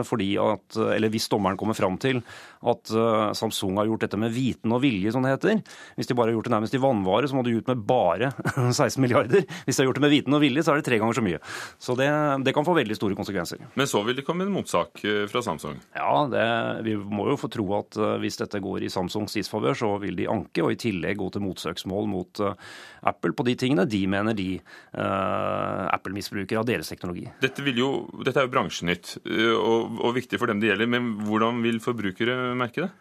fordi 0.08 0.34
at, 0.42 0.78
eller 0.96 1.12
hvis 1.14 1.30
dommeren 1.32 1.58
kommer 1.60 1.78
fram 1.78 1.96
til 2.02 2.22
at 2.70 2.94
uh, 2.96 3.32
Samsung 3.36 3.78
har 3.80 3.90
gjort 3.90 4.06
dette 4.06 4.20
med 4.20 4.34
viten 4.34 4.72
og 4.74 4.82
vilje, 4.84 5.12
som 5.14 5.26
det 5.26 5.34
heter. 5.36 5.62
Hvis 5.98 6.10
de 6.10 6.16
bare 6.18 6.32
har 6.32 6.38
gjort 6.38 6.48
det 6.50 6.54
nærmest 6.56 6.78
i 6.78 6.82
vannvare, 6.82 7.30
så 7.30 7.38
må 7.38 7.44
de 7.46 7.58
ut 7.58 7.70
med 7.72 7.84
bare 7.88 8.32
16 8.80 9.02
milliarder. 9.04 9.46
Hvis 9.66 9.78
de 9.78 9.84
har 9.84 9.90
gjort 9.90 10.00
det 10.00 10.06
med 10.06 10.14
viten 10.14 10.38
og 10.38 10.44
vilje, 10.44 10.64
så 10.64 10.74
er 10.74 10.82
det 10.82 10.88
tre 10.88 11.00
ganger 11.02 11.18
så 11.18 11.26
mye. 11.26 11.42
Så 11.82 11.98
det, 12.00 12.10
det 12.46 12.56
kan 12.56 12.68
få 12.68 12.76
veldig 12.78 12.98
store 12.98 13.18
konsekvenser. 13.20 13.64
Men 13.80 13.90
så 13.90 14.04
vil 14.08 14.18
det 14.18 14.26
komme 14.28 14.48
en 14.48 14.54
motsak 14.54 15.04
eh, 15.08 15.26
fra 15.32 15.44
Samsung? 15.46 15.80
Ja, 15.98 16.14
det, 16.32 16.46
vi 16.88 16.96
må 16.98 17.28
jo 17.32 17.40
få 17.40 17.50
tro 17.52 17.68
at 17.80 18.00
uh, 18.00 18.16
hvis 18.24 18.40
dette 18.40 18.62
går 18.64 18.88
i 18.88 18.92
Samsungs 18.94 19.36
disfavør, 19.38 19.78
så 19.78 19.92
vil 20.04 20.18
de 20.20 20.30
anke, 20.32 20.64
og 20.64 20.74
i 20.74 20.80
tillegg 20.80 21.20
gå 21.20 21.30
til 21.34 21.44
motsøksmål 21.46 22.10
mot 22.12 22.44
uh, 22.44 22.56
Apple 23.04 23.36
på 23.36 23.48
de 23.48 23.58
tingene 23.60 23.88
de 23.90 24.00
mener 24.08 24.36
de 24.38 24.48
Apple 24.94 26.14
misbruker 26.16 26.60
av 26.60 26.66
deres 26.68 26.88
teknologi. 26.88 27.26
Dette, 27.42 27.64
jo, 27.76 27.90
dette, 28.24 28.40
er 28.40 28.46
jo 28.48 28.52
bransjenytt 28.54 29.10
og, 29.58 29.98
og 30.00 30.14
viktig 30.16 30.40
for 30.40 30.50
dem 30.50 30.62
det 30.62 30.70
gjelder, 30.70 30.90
men 30.94 31.10
hvordan 31.28 31.60
vil 31.66 31.82
forbrukere 31.84 32.53
merke 32.58 32.82
det? 32.86 32.92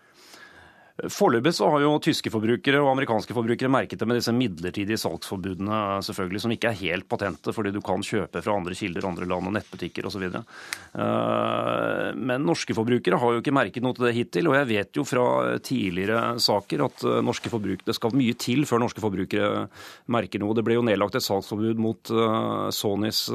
Foreløpig 1.10 1.50
så 1.56 1.66
har 1.66 1.82
jo 1.82 1.96
tyske 2.02 2.30
forbrukere 2.30 2.78
og 2.78 2.92
amerikanske 2.92 3.34
forbrukere 3.34 3.70
merket 3.72 3.98
det 3.98 4.06
med 4.06 4.20
disse 4.20 4.30
midlertidige 4.36 5.00
salgsforbudene, 5.02 5.98
selvfølgelig, 6.06 6.42
som 6.44 6.54
ikke 6.54 6.70
er 6.70 6.78
helt 6.78 7.08
patente, 7.10 7.50
fordi 7.56 7.72
du 7.74 7.80
kan 7.82 8.04
kjøpe 8.06 8.42
fra 8.44 8.54
andre 8.54 8.76
kilder, 8.78 9.08
andre 9.08 9.26
land 9.26 9.50
og 9.50 9.56
nettbutikker 9.56 10.06
osv. 10.06 10.28
Eh, 10.30 12.06
men 12.14 12.46
norske 12.46 12.76
forbrukere 12.78 13.18
har 13.18 13.34
jo 13.34 13.42
ikke 13.42 13.56
merket 13.56 13.82
noe 13.82 13.98
til 13.98 14.06
det 14.06 14.14
hittil. 14.20 14.52
Og 14.52 14.56
jeg 14.60 14.70
vet 14.70 15.00
jo 15.00 15.06
fra 15.08 15.26
tidligere 15.58 16.36
saker 16.46 16.86
at 16.86 17.04
eh, 17.08 17.18
norske 17.26 17.50
forbrukere, 17.50 17.90
det 17.90 17.98
skal 17.98 18.14
mye 18.22 18.38
til 18.38 18.62
før 18.70 18.84
norske 18.86 19.02
forbrukere 19.02 19.66
merker 20.14 20.44
noe. 20.44 20.54
Det 20.54 20.66
ble 20.70 20.78
jo 20.78 20.86
nedlagt 20.86 21.18
et 21.18 21.26
salgsforbud 21.26 21.82
mot 21.82 22.14
eh, 22.14 22.70
Sonys 22.78 23.26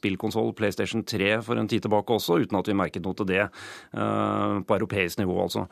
spillkonsoll 0.00 0.54
PlayStation 0.56 1.04
3 1.04 1.36
for 1.44 1.60
en 1.60 1.68
tid 1.68 1.84
tilbake 1.84 2.16
også, 2.16 2.40
uten 2.40 2.64
at 2.64 2.72
vi 2.72 2.80
merket 2.80 3.04
noe 3.04 3.16
til 3.18 3.28
det 3.28 3.44
på 3.90 4.76
europeisk 4.76 5.20
nivå, 5.20 5.36
altså. 5.42 5.66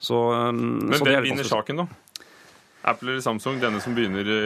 Så, 0.00 0.16
um, 0.16 0.80
Men 0.88 0.96
så 0.96 1.06
hvem 1.06 1.26
vinner 1.28 1.46
saken, 1.46 1.82
da? 1.82 2.24
Apple 2.90 3.12
eller 3.12 3.24
Samsung, 3.24 3.58
denne 3.60 3.82
som 3.84 3.92
begynner 3.96 4.24
i, 4.24 4.40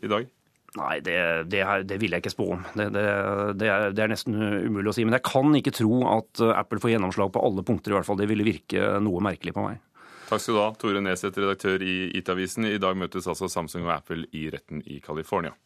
i 0.00 0.08
dag? 0.08 0.28
Nei, 0.78 0.94
det, 1.04 1.16
det, 1.52 1.64
det, 1.88 1.98
vil 2.00 2.14
jeg 2.14 2.22
ikke 2.22 2.32
spå 2.32 2.46
om. 2.54 2.64
Det, 2.76 2.88
det, 2.94 3.68
er, 3.68 3.92
det, 3.92 4.06
nesten 4.12 4.36
umulig 4.38 4.92
å 4.92 4.96
si. 4.96 5.04
Men 5.04 5.18
jeg 5.18 5.26
kan 5.28 5.52
ikke 5.58 5.74
tro 5.76 6.00
at 6.08 6.42
uh, 6.44 6.54
Apple 6.56 6.80
får 6.80 6.94
gjennomslag 6.94 7.32
på 7.34 7.44
alle 7.44 7.64
punkter, 7.66 7.92
i 7.92 7.98
hvert 7.98 8.08
fall. 8.08 8.20
Det 8.20 8.28
ville 8.30 8.46
virke 8.46 8.96
noe 9.04 9.22
merkelig 9.24 9.56
på 9.56 9.64
meg. 9.66 9.80
Takk 10.28 10.44
skal 10.44 10.58
du 10.58 10.60
ha, 10.60 10.68
Tore 10.76 11.00
Neseth, 11.00 11.40
redaktør 11.40 11.84
i 11.84 11.96
IT-avisen. 12.20 12.68
I 12.68 12.80
dag 12.80 12.98
møtes 13.00 13.28
altså 13.28 13.48
Samsung 13.52 13.88
og 13.88 13.94
Apple 13.96 14.28
i 14.36 14.48
retten 14.52 14.84
i 14.84 15.00
California. 15.04 15.56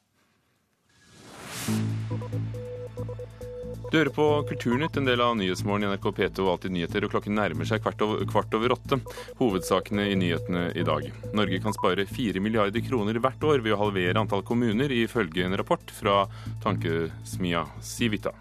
Du 3.93 3.99
hører 3.99 4.09
på 4.09 4.25
Kulturnytt, 4.49 4.95
en 4.97 5.05
del 5.05 5.21
av 5.21 5.35
Nyhetsmorgen 5.37 5.85
i 5.85 5.89
NRK 5.91 6.07
P2 6.17 6.47
og 6.47 6.55
Alltid 6.55 6.73
nyheter, 6.73 7.05
og 7.05 7.13
klokken 7.13 7.35
nærmer 7.37 7.69
seg 7.69 7.83
kvart 7.85 8.01
over, 8.01 8.23
kvart 8.25 8.55
over 8.57 8.73
åtte. 8.73 8.97
Hovedsakene 9.37 10.07
i 10.09 10.15
nyhetene 10.17 10.63
i 10.81 10.85
dag. 10.89 11.11
Norge 11.37 11.59
kan 11.61 11.77
spare 11.77 12.07
fire 12.09 12.41
milliarder 12.41 12.81
kroner 12.87 13.21
hvert 13.21 13.45
år 13.45 13.61
ved 13.61 13.77
å 13.77 13.83
halvere 13.83 14.23
antall 14.23 14.47
kommuner, 14.49 14.95
ifølge 14.97 15.45
en 15.45 15.59
rapport 15.61 15.93
fra 15.93 16.23
tankesmia 16.65 17.67
Civita 17.85 18.33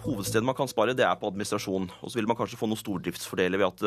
hovedstedet 0.00 0.46
man 0.46 0.56
kan 0.56 0.68
spare, 0.70 0.94
det 0.96 1.04
er 1.06 1.16
på 1.20 1.28
administrasjon. 1.30 1.88
Og 2.00 2.10
så 2.10 2.18
vil 2.18 2.28
man 2.30 2.38
kanskje 2.38 2.58
få 2.60 2.68
noen 2.70 2.80
stordriftsfordeler 2.80 3.60
ved 3.60 3.68
at 3.68 3.86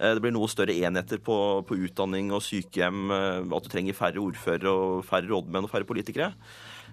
eh, 0.00 0.12
det 0.16 0.22
blir 0.24 0.34
noe 0.34 0.50
større 0.50 0.74
enheter 0.74 1.20
på, 1.22 1.36
på 1.68 1.78
utdanning 1.86 2.32
og 2.34 2.44
sykehjem, 2.46 3.02
eh, 3.12 3.40
at 3.44 3.66
du 3.66 3.72
trenger 3.72 3.98
færre 3.98 4.22
ordførere 4.22 4.72
og 4.72 5.02
færre 5.08 5.28
rådmenn 5.30 5.68
og 5.68 5.72
færre 5.72 5.88
politikere. 5.88 6.32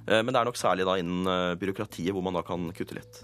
Eh, 0.08 0.22
men 0.24 0.32
det 0.34 0.39
er 0.41 0.50
nok 0.50 0.60
særlig 0.60 0.88
da 0.88 0.98
innen 1.01 1.27
eh, 1.27 1.58
byråkratiet 1.60 2.13
hvor 2.15 2.25
man 2.25 2.38
da 2.38 2.46
kan 2.46 2.72
kutte 2.75 2.98
litt. 3.00 3.24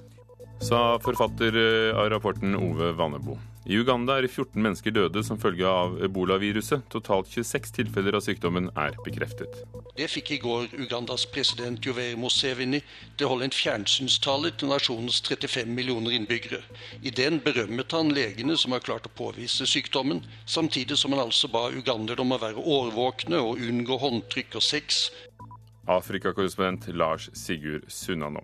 Sa 0.64 1.00
forfatter 1.04 1.56
eh, 1.56 1.98
av 1.98 2.10
rapporten 2.10 2.56
Ove 2.56 2.94
Vannebo. 2.98 3.38
I 3.66 3.80
Uganda 3.82 4.20
er 4.20 4.28
14 4.28 4.62
mennesker 4.62 4.94
døde 4.94 5.24
som 5.26 5.40
følge 5.42 5.66
av 5.66 5.96
ebolaviruset. 6.06 6.84
Totalt 6.94 7.32
26 7.34 7.72
tilfeller 7.74 8.14
av 8.14 8.22
sykdommen 8.22 8.68
er 8.78 8.94
bekreftet. 9.02 9.64
Det 9.98 10.06
fikk 10.12 10.36
i 10.36 10.38
går 10.44 10.76
Ugandas 10.84 11.26
president 11.34 11.82
Yoweri 11.82 12.14
Museveni 12.20 12.84
til 13.18 13.26
å 13.26 13.32
holde 13.32 13.48
en 13.50 13.56
fjernsynstale 13.58 14.52
til 14.54 14.70
nasjonens 14.70 15.18
35 15.26 15.72
millioner 15.74 16.14
innbyggere. 16.14 16.62
I 17.02 17.10
den 17.10 17.42
berømmet 17.42 17.98
han 17.98 18.14
legene 18.14 18.54
som 18.54 18.78
har 18.78 18.86
klart 18.86 19.10
å 19.10 19.16
påvise 19.18 19.66
sykdommen, 19.66 20.22
samtidig 20.46 21.00
som 21.02 21.18
han 21.18 21.26
altså 21.26 21.50
ba 21.50 21.66
uganderne 21.74 22.22
om 22.22 22.38
å 22.38 22.42
være 22.46 22.70
årvåkne 22.78 23.42
og 23.42 23.66
unngå 23.66 23.98
håndtrykk 23.98 24.60
og 24.62 24.68
sex, 24.70 25.08
Afrikakorrespondent 25.88 26.88
Lars 26.98 27.30
Sigurd 27.38 27.86
Sunnanå. 27.92 28.42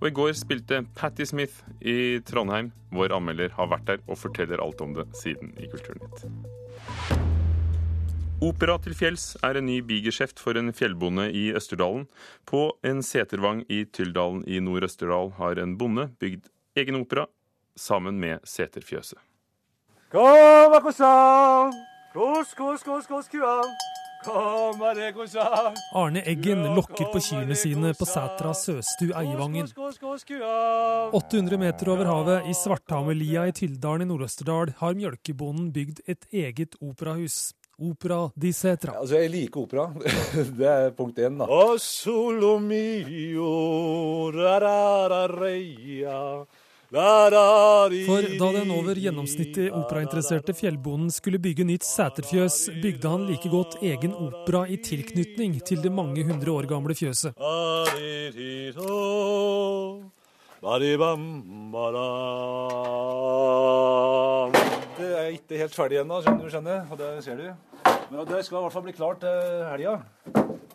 Og 0.00 0.08
i 0.08 0.14
går 0.14 0.32
spilte 0.38 0.82
Patti 0.96 1.26
Smith 1.28 1.62
i 1.80 2.18
Trondheim. 2.26 2.72
Vår 2.94 3.14
anmelder 3.14 3.52
har 3.54 3.70
vært 3.70 3.86
der 3.86 4.04
og 4.06 4.18
forteller 4.18 4.62
alt 4.62 4.80
om 4.82 4.96
det 4.96 5.06
siden 5.18 5.52
i 5.60 5.68
Kulturnytt. 5.70 6.24
Opera 8.40 8.78
til 8.80 8.94
fjells 8.96 9.34
er 9.44 9.58
en 9.60 9.66
ny 9.68 9.82
bigeskjeft 9.84 10.40
for 10.40 10.56
en 10.56 10.72
fjellbonde 10.72 11.26
i 11.36 11.50
Østerdalen. 11.52 12.06
På 12.48 12.70
en 12.82 13.02
setervang 13.04 13.66
i 13.68 13.82
Tyldalen 13.84 14.40
i 14.48 14.62
Nord-Østerdal 14.64 15.34
har 15.36 15.60
en 15.60 15.76
bonde 15.76 16.08
bygd 16.22 16.48
egen 16.80 16.96
opera 16.96 17.26
sammen 17.76 18.16
med 18.20 18.40
seterfjøset. 18.48 19.20
Kom, 20.10 20.72
akkurat, 20.74 21.76
kos, 22.14 22.56
kos, 22.56 22.82
kos, 22.82 23.06
kos, 23.06 23.28
kua. 23.28 23.60
Arne 25.94 26.20
Eggen 26.28 26.60
lokker 26.76 27.08
på 27.12 27.20
kyrne 27.24 27.56
sine 27.56 27.92
på 27.96 28.04
Sætra 28.04 28.52
Søstu 28.52 29.06
Eivangen. 29.16 29.70
800 31.16 31.58
meter 31.58 31.88
over 31.88 32.04
havet, 32.04 32.50
i 32.50 32.54
Svarthamerlia 32.54 33.46
i 33.48 33.54
Tyldalen 33.56 34.04
i 34.04 34.10
Nord-Østerdal, 34.10 34.74
har 34.76 34.98
mjølkebonden 34.98 35.70
bygd 35.72 36.02
et 36.06 36.28
eget 36.32 36.76
operahus. 36.82 37.54
Opera 37.80 38.26
di 38.36 38.52
Setra. 38.52 38.98
Altså, 39.00 39.16
jeg 39.22 39.30
liker 39.32 39.62
opera. 39.62 39.86
Det 40.58 40.66
er 40.68 40.90
punkt 40.92 41.16
én, 41.16 41.38
da. 41.40 41.46
For 46.90 48.24
da 48.34 48.46
den 48.50 48.70
over 48.74 48.98
gjennomsnittet 48.98 49.70
operainteresserte 49.78 50.50
fjellbonden 50.58 51.12
skulle 51.14 51.38
bygge 51.38 51.62
nytt 51.68 51.86
seterfjøs, 51.86 52.56
bygde 52.82 53.12
han 53.12 53.28
like 53.28 53.46
godt 53.52 53.76
egen 53.78 54.10
opera 54.10 54.64
i 54.66 54.74
tilknytning 54.82 55.60
til 55.62 55.84
det 55.84 55.92
mange 55.94 56.24
hundre 56.26 56.50
år 56.50 56.66
gamle 56.66 56.96
fjøset. 56.98 57.30
Det 64.98 65.12
er 65.14 65.30
ikke 65.38 65.62
helt 65.62 65.78
ferdig 65.78 66.02
ennå, 66.02 66.18
skjønner 66.26 66.42
du. 66.42 66.50
Skjønner. 66.50 66.84
Og 66.90 66.98
det 66.98 67.14
ser 67.22 67.38
du. 67.38 67.48
Men 68.10 68.26
det 68.34 68.42
skal 68.42 68.58
i 68.58 68.66
hvert 68.66 68.74
fall 68.74 68.88
bli 68.90 68.98
klart 68.98 69.22
til 69.22 69.62
helga. 69.70 70.00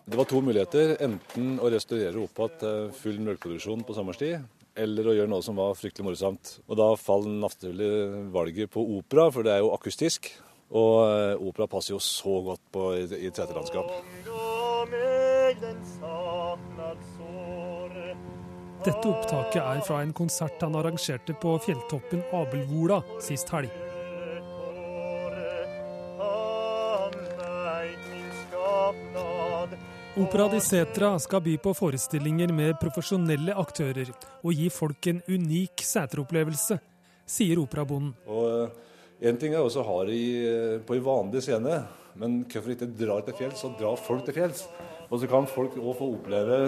Det 0.06 0.16
var 0.16 0.32
to 0.32 0.40
muligheter. 0.40 0.96
Enten 1.04 1.60
å 1.60 1.68
restaurere 1.76 2.24
opp 2.24 2.40
igjen 2.40 2.94
full 3.04 3.20
melkeproduksjon 3.20 3.84
på 3.84 4.00
sommerstid, 4.00 4.48
eller 4.76 5.08
å 5.08 5.16
gjøre 5.16 5.32
noe 5.32 5.46
som 5.46 5.58
var 5.60 5.76
fryktelig 5.80 6.10
morsomt. 6.10 6.58
Og 6.68 6.80
da 6.80 6.90
falt 7.00 7.30
naturlig 7.30 7.90
valget 8.34 8.74
på 8.74 8.84
opera, 8.98 9.30
for 9.32 9.48
det 9.48 9.56
er 9.56 9.64
jo 9.64 9.72
akustisk. 9.76 10.30
Og 10.76 10.96
eh, 11.06 11.46
opera 11.46 11.70
passer 11.72 11.94
jo 11.94 12.02
så 12.04 12.40
godt 12.44 12.64
på 12.74 12.90
i, 12.98 13.06
i 13.28 13.32
teaterlandskap. 13.32 13.92
Dette 18.86 19.10
opptaket 19.10 19.62
er 19.64 19.82
fra 19.86 20.02
en 20.04 20.14
konsert 20.14 20.62
han 20.62 20.78
arrangerte 20.78 21.34
på 21.42 21.56
fjelltoppen 21.66 22.26
Abelvola 22.38 23.02
sist 23.24 23.50
helg. 23.56 23.85
Opera 30.18 30.48
di 30.48 30.62
Setra 30.64 31.20
skal 31.20 31.42
by 31.44 31.58
på 31.60 31.74
forestillinger 31.76 32.48
med 32.56 32.78
profesjonelle 32.80 33.52
aktører 33.60 34.14
og 34.16 34.54
gi 34.56 34.70
folk 34.72 35.10
en 35.12 35.18
unik 35.28 35.82
seteropplevelse, 35.84 36.78
sier 37.28 37.60
operabonden. 37.60 38.14
Og 38.24 38.72
En 39.20 39.36
ting 39.40 39.52
er 39.52 39.60
også 39.64 39.84
ha 39.84 39.98
det 40.08 40.16
eh, 40.16 40.80
på 40.88 40.96
en 40.96 41.04
vanlig 41.04 41.42
scene, 41.44 41.82
men 42.20 42.38
hvorfor 42.52 42.74
ikke 42.74 42.88
dra 43.00 43.18
til 43.24 43.36
fjells 43.36 43.64
og 43.68 43.76
dra 43.80 43.92
folk 43.96 44.24
til 44.28 44.36
fjells? 44.36 44.66
Og 45.10 45.20
så 45.20 45.28
kan 45.32 45.48
folk 45.52 45.76
òg 45.80 45.98
få 46.00 46.10
oppleve 46.18 46.60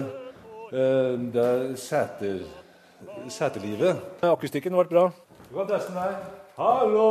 eh, 0.72 1.16
det 1.32 1.78
seter, 1.80 2.44
seterlivet. 3.32 4.00
Akustikken 4.28 4.76
ble 4.76 4.88
bra. 4.92 5.06
Du 5.48 5.56
kan 5.56 5.72
teste 5.72 5.92
den 5.92 6.02
her. 6.02 6.20
Hallo, 6.56 7.08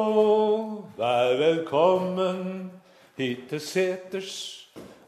vær 0.98 1.34
velkommen 1.42 2.70
hit 3.18 3.50
til 3.50 3.62
seters. 3.62 4.67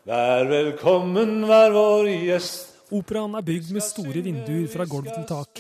Vær 0.09 0.47
velkommen, 0.49 1.43
vær 1.45 1.69
vår 1.69 2.07
gjest. 2.09 2.71
Operaen 2.97 3.35
er 3.37 3.43
bygd 3.45 3.67
med 3.75 3.83
store 3.85 4.23
vinduer 4.25 4.63
fra 4.71 4.87
gulv 4.89 5.05
til 5.11 5.25
tak. 5.29 5.59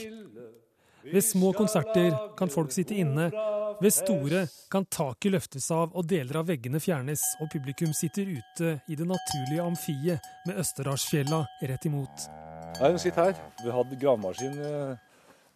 Ved 1.05 1.21
små 1.21 1.51
konserter 1.53 2.15
kan 2.37 2.49
folk 2.49 2.73
sitte 2.73 2.97
inne. 2.97 3.27
Ved 3.77 3.93
store 3.93 4.47
kan 4.73 4.87
taket 4.89 5.35
løftes 5.35 5.67
av 5.75 5.93
og 5.93 6.07
deler 6.09 6.39
av 6.41 6.49
veggene 6.49 6.81
fjernes, 6.81 7.21
og 7.43 7.51
publikum 7.53 7.93
sitter 7.93 8.31
ute 8.31 8.71
i 8.89 8.97
det 8.97 9.05
naturlige 9.11 9.67
amfiet 9.67 10.31
med 10.49 10.57
Østerdalsfjella 10.63 11.43
rett 11.69 11.85
imot. 11.85 12.25
Nei, 12.79 12.89
Hun 12.89 12.99
sitter 13.05 13.29
her. 13.29 13.45
Vi 13.61 13.75
hadde 13.75 14.01
gravemaskin 14.01 14.57
eh, 14.65 14.97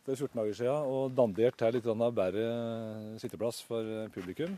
for 0.06 0.14
14 0.14 0.38
dager 0.38 0.54
siden 0.62 0.94
og 0.94 1.18
dandert 1.18 1.66
her 1.66 1.74
litt 1.74 1.90
av 1.90 2.06
bedre 2.14 2.46
sitteplass 3.26 3.66
for 3.66 4.06
publikum. 4.14 4.54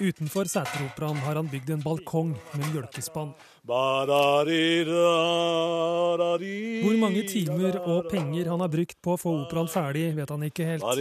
Utenfor 0.00 0.48
Sæteroperaen 0.48 1.18
har 1.26 1.36
han 1.36 1.48
bygd 1.52 1.70
en 1.74 1.82
balkong 1.84 2.30
med 2.56 2.66
mjølkespann. 2.72 3.34
Hvor 3.68 4.06
mange 7.02 7.22
timer 7.28 7.76
og 7.82 8.08
penger 8.08 8.48
han 8.48 8.60
har 8.64 8.70
brukt 8.72 8.96
på 9.04 9.12
å 9.12 9.20
få 9.20 9.34
operaen 9.42 9.68
ferdig, 9.68 10.06
vet 10.16 10.30
han 10.32 10.42
ikke 10.48 10.64
helt. 10.70 10.82
Han 10.82 10.96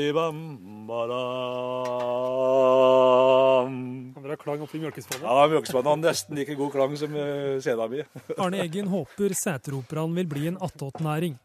vil 4.19 4.33
ha 4.33 4.39
klang 4.43 4.59
oppi 4.67 4.77
mjølkespannet? 4.83 5.23
Ja, 5.23 5.47
mjølkespannet 5.53 5.89
har 5.93 6.01
nesten 6.03 6.35
like 6.41 6.57
god 6.59 6.71
klang 6.75 6.91
som 6.99 7.15
scena 7.63 7.87
mi. 7.87 8.03
Arne 8.35 8.57
Eggen 8.65 8.91
håper 8.91 9.29
Sæteroperaen 9.37 10.11
vil 10.19 10.27
bli 10.35 10.43
en 10.51 10.59
attåtnæring. 10.59 11.39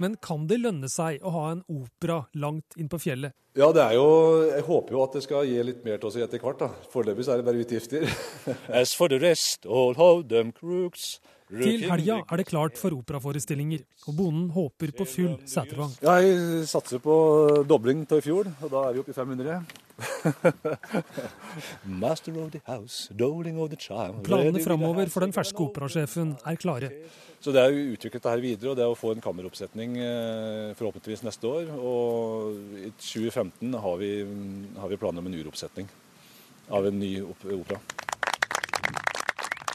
Men 0.00 0.16
kan 0.22 0.46
det 0.48 0.60
lønne 0.62 0.88
seg 0.88 1.22
å 1.24 1.32
ha 1.34 1.44
en 1.52 1.62
opera 1.68 2.22
langt 2.34 2.76
inn 2.80 2.88
på 2.92 3.00
fjellet? 3.02 3.34
Ja, 3.58 3.68
det 3.76 3.82
er 3.84 3.98
jo 3.98 4.06
Jeg 4.48 4.64
håper 4.64 4.94
jo 4.96 5.02
at 5.04 5.18
det 5.18 5.22
skal 5.26 5.44
gi 5.44 5.58
litt 5.66 5.82
mer 5.84 5.98
til 6.00 6.08
oss 6.08 6.16
etter 6.16 6.40
hvert. 6.40 6.62
da. 6.62 6.70
Foreløpig 6.92 7.28
er 7.28 7.42
det 7.42 7.48
bare 7.48 7.64
utgifter. 7.66 8.06
As 8.80 8.94
for 8.96 9.12
the 9.12 9.20
rest, 9.20 9.66
all 9.66 9.94
hold 9.98 10.30
them 10.32 10.52
crooks. 10.56 11.18
Til 11.52 11.84
helga 11.84 12.22
er 12.24 12.40
det 12.40 12.46
klart 12.48 12.78
for 12.80 12.94
operaforestillinger, 12.96 13.82
og 14.08 14.16
bonden 14.16 14.46
håper 14.54 14.92
på 14.96 15.04
full 15.04 15.34
setervogn. 15.44 15.92
Ja, 16.00 16.14
jeg 16.24 16.64
satser 16.70 17.02
på 17.02 17.14
dobling 17.68 18.06
til 18.08 18.22
i 18.22 18.24
fjor, 18.24 18.48
og 18.62 18.72
da 18.72 18.86
er 18.88 18.96
vi 18.96 19.02
oppe 19.02 19.12
i 19.12 19.16
500. 19.18 19.58
Master 22.02 22.38
of 22.40 22.50
the 22.54 22.62
house, 22.64 23.10
of 23.12 23.70
the 23.70 23.76
child. 23.76 24.24
Planene 24.24 24.62
framover 24.64 25.12
for 25.12 25.20
den 25.20 25.32
ferske 25.36 25.60
operasjefen 25.60 26.38
er 26.46 26.56
klare. 26.56 26.90
Så 27.42 27.52
det 27.52 27.60
er 27.60 27.74
å 27.74 27.86
utvikle 27.92 28.20
dette 28.22 28.40
videre, 28.40 28.70
og 28.70 28.78
det 28.78 28.84
er 28.86 28.92
å 28.92 28.98
få 28.98 29.12
en 29.12 29.22
kammeroppsetning 29.22 29.96
eh, 29.98 30.72
forhåpentligvis 30.78 31.24
neste 31.26 31.50
år. 31.50 31.72
Og 31.74 32.80
i 32.80 32.92
2015 32.96 33.74
har 33.82 33.98
vi, 34.00 34.12
har 34.78 34.88
vi 34.88 35.00
planer 35.00 35.20
om 35.20 35.28
en 35.28 35.40
uroppsetning 35.40 35.90
av 36.72 36.86
en 36.86 37.02
ny 37.02 37.16
opera. 37.20 37.82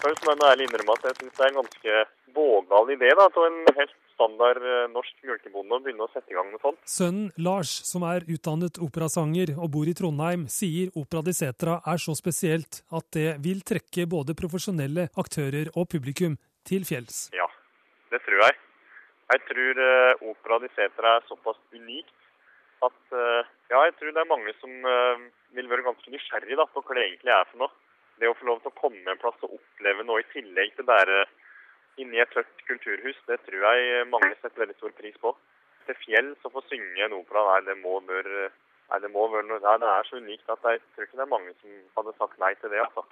Først 0.07 0.23
må 0.23 0.33
jeg 0.37 0.47
ærlig 0.53 0.65
innrømme 0.69 0.93
at 0.95 1.05
jeg 1.09 1.15
syns 1.17 1.33
det 1.35 1.43
er 1.43 1.49
en 1.51 1.57
ganske 1.57 1.95
vågal 2.37 2.91
idé 2.93 3.07
da, 3.19 3.25
til 3.35 3.43
en 3.43 3.57
helt 3.75 3.95
standard 4.13 4.63
eh, 4.63 4.85
norsk 4.93 5.25
mjølkebonde 5.27 5.75
å 5.75 5.81
begynne 5.83 6.05
å 6.05 6.11
sette 6.13 6.31
i 6.31 6.37
gang 6.37 6.47
med 6.53 6.61
sånt. 6.63 6.77
Sønnen 6.87 7.25
Lars, 7.43 7.73
som 7.89 8.05
er 8.07 8.23
utdannet 8.31 8.79
operasanger 8.85 9.51
og 9.57 9.73
bor 9.73 9.89
i 9.91 9.95
Trondheim, 9.97 10.45
sier 10.47 10.93
Opera 10.95 11.25
di 11.27 11.33
Setra 11.35 11.81
er 11.83 11.99
så 11.99 12.15
spesielt 12.15 12.79
at 12.87 13.09
det 13.17 13.33
vil 13.43 13.59
trekke 13.67 14.05
både 14.07 14.37
profesjonelle 14.39 15.09
aktører 15.19 15.73
og 15.75 15.89
publikum 15.91 16.37
til 16.67 16.87
fjells. 16.87 17.25
Ja, 17.35 17.49
det 18.13 18.21
tror 18.23 18.45
jeg. 18.45 18.55
Jeg 19.33 19.43
tror 19.49 19.81
uh, 19.83 20.29
Opera 20.31 20.61
di 20.63 20.71
Setra 20.77 21.17
er 21.17 21.27
såpass 21.27 21.59
unikt 21.75 22.15
at 22.87 23.01
uh, 23.11 23.43
ja, 23.73 23.83
jeg 23.89 23.97
tror 23.99 24.15
det 24.15 24.23
er 24.23 24.31
mange 24.31 24.55
som 24.61 24.71
vil 25.57 25.67
være 25.67 25.83
ganske 25.83 26.13
nysgjerrig 26.13 26.55
da, 26.55 26.63
på 26.71 26.79
hva 26.85 26.95
det 26.95 27.09
egentlig 27.09 27.35
er 27.35 27.51
for 27.51 27.65
noe. 27.65 27.75
Det 28.17 28.29
å 28.29 28.37
få 28.37 28.47
lov 28.49 28.63
til 28.63 28.71
å 28.73 28.79
komme 28.79 29.11
en 29.11 29.21
plass 29.21 29.43
og 29.45 29.57
oppleve 29.59 30.05
noe 30.07 30.23
i 30.23 30.29
tillegg 30.33 30.73
til 30.75 30.87
bare 30.87 31.25
inni 32.01 32.21
et 32.21 32.31
tørt 32.33 32.63
kulturhus, 32.69 33.17
det 33.29 33.39
tror 33.45 33.67
jeg 33.69 34.07
mange 34.09 34.33
setter 34.37 34.63
veldig 34.63 34.77
stor 34.77 34.93
pris 34.97 35.17
på. 35.21 35.33
Til 35.87 35.97
fjells 36.03 36.45
å 36.45 36.53
få 36.53 36.61
synge 36.67 37.05
en 37.05 37.15
opera, 37.17 37.45
nei, 37.51 37.61
det 37.69 37.77
må 37.81 37.99
bør 38.05 38.31
Nei, 38.87 39.01
det 39.03 39.09
må 39.11 39.25
være 39.27 39.47
noe 39.47 39.59
der. 39.59 39.81
Det 39.81 39.87
er 39.91 40.05
så 40.07 40.19
unikt 40.21 40.51
at 40.53 40.63
jeg 40.63 40.79
tror 40.95 41.07
ikke 41.07 41.17
det 41.19 41.25
er 41.25 41.33
mange 41.33 41.55
som 41.59 41.73
hadde 41.99 42.13
sagt 42.15 42.37
nei 42.39 42.53
til 42.61 42.71
det. 42.71 42.85
altså. 42.85 43.03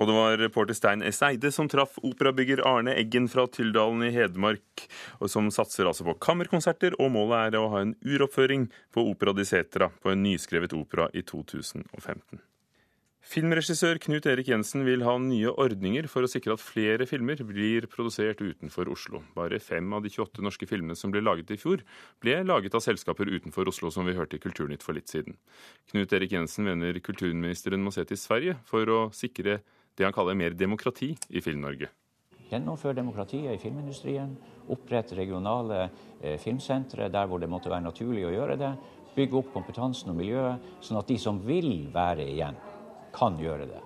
Og 0.00 0.08
det 0.08 0.14
var 0.16 0.36
reporter 0.40 0.78
Stein 0.78 1.02
S. 1.06 1.20
Eide 1.26 1.50
som 1.54 1.68
traff 1.70 1.98
operabygger 2.02 2.62
Arne 2.66 2.94
Eggen 2.98 3.28
fra 3.30 3.44
Tyldalen 3.50 4.06
i 4.06 4.12
Hedmark, 4.14 4.86
og 5.20 5.30
som 5.30 5.50
satser 5.54 5.90
altså 5.90 6.06
på 6.08 6.16
kammerkonserter, 6.22 6.96
og 7.02 7.12
målet 7.16 7.50
er 7.50 7.58
å 7.60 7.68
ha 7.74 7.82
en 7.84 7.96
uroppføring 8.06 8.70
på 8.94 9.04
Opera 9.10 9.34
di 9.36 9.46
Setra 9.48 9.90
på 10.02 10.14
en 10.14 10.24
nyskrevet 10.24 10.74
opera 10.78 11.10
i 11.12 11.26
2015. 11.26 12.40
Filmregissør 13.22 14.00
Knut 14.02 14.26
Erik 14.26 14.48
Jensen 14.50 14.82
vil 14.82 15.04
ha 15.06 15.12
nye 15.22 15.50
ordninger 15.62 16.08
for 16.10 16.26
å 16.26 16.30
sikre 16.30 16.56
at 16.56 16.62
flere 16.62 17.06
filmer 17.06 17.38
blir 17.46 17.86
produsert 17.90 18.42
utenfor 18.42 18.90
Oslo. 18.90 19.20
Bare 19.36 19.60
fem 19.62 19.94
av 19.94 20.02
de 20.02 20.10
28 20.10 20.42
norske 20.42 20.66
filmene 20.66 20.96
som 20.98 21.14
ble 21.14 21.22
laget 21.22 21.52
i 21.54 21.58
fjor, 21.60 21.84
ble 22.20 22.40
laget 22.42 22.74
av 22.74 22.82
selskaper 22.82 23.30
utenfor 23.30 23.70
Oslo, 23.70 23.92
som 23.94 24.10
vi 24.10 24.16
hørte 24.18 24.36
i 24.36 24.42
Kulturnytt 24.42 24.82
for 24.82 24.98
litt 24.98 25.12
siden. 25.12 25.38
Knut 25.92 26.12
Erik 26.18 26.34
Jensen 26.34 26.66
mener 26.66 26.98
kulturministeren 26.98 27.86
må 27.86 27.94
se 27.94 28.04
til 28.10 28.18
Sverige 28.18 28.56
for 28.66 28.90
å 28.90 29.00
sikre 29.14 29.60
det 29.94 30.08
han 30.08 30.16
kaller 30.16 30.34
mer 30.34 30.58
demokrati 30.58 31.12
i 31.30 31.44
Film-Norge. 31.44 31.92
Gjennomføre 32.50 32.98
demokratiet 32.98 33.54
i 33.54 33.62
filmindustrien, 33.62 34.34
opprette 34.74 35.16
regionale 35.16 35.86
eh, 35.86 36.36
filmsentre 36.42 37.06
der 37.08 37.30
hvor 37.30 37.40
det 37.40 37.48
måtte 37.48 37.70
være 37.70 37.86
naturlig 37.86 38.26
å 38.26 38.34
gjøre 38.34 38.58
det. 38.60 38.74
Bygge 39.14 39.38
opp 39.38 39.54
kompetansen 39.54 40.10
og 40.10 40.18
miljøet, 40.18 40.68
sånn 40.82 40.98
at 41.00 41.08
de 41.08 41.16
som 41.20 41.38
vil 41.46 41.86
være 41.94 42.26
igjen, 42.28 42.58
kan 43.14 43.38
gjøre 43.40 43.68
det. 43.70 43.82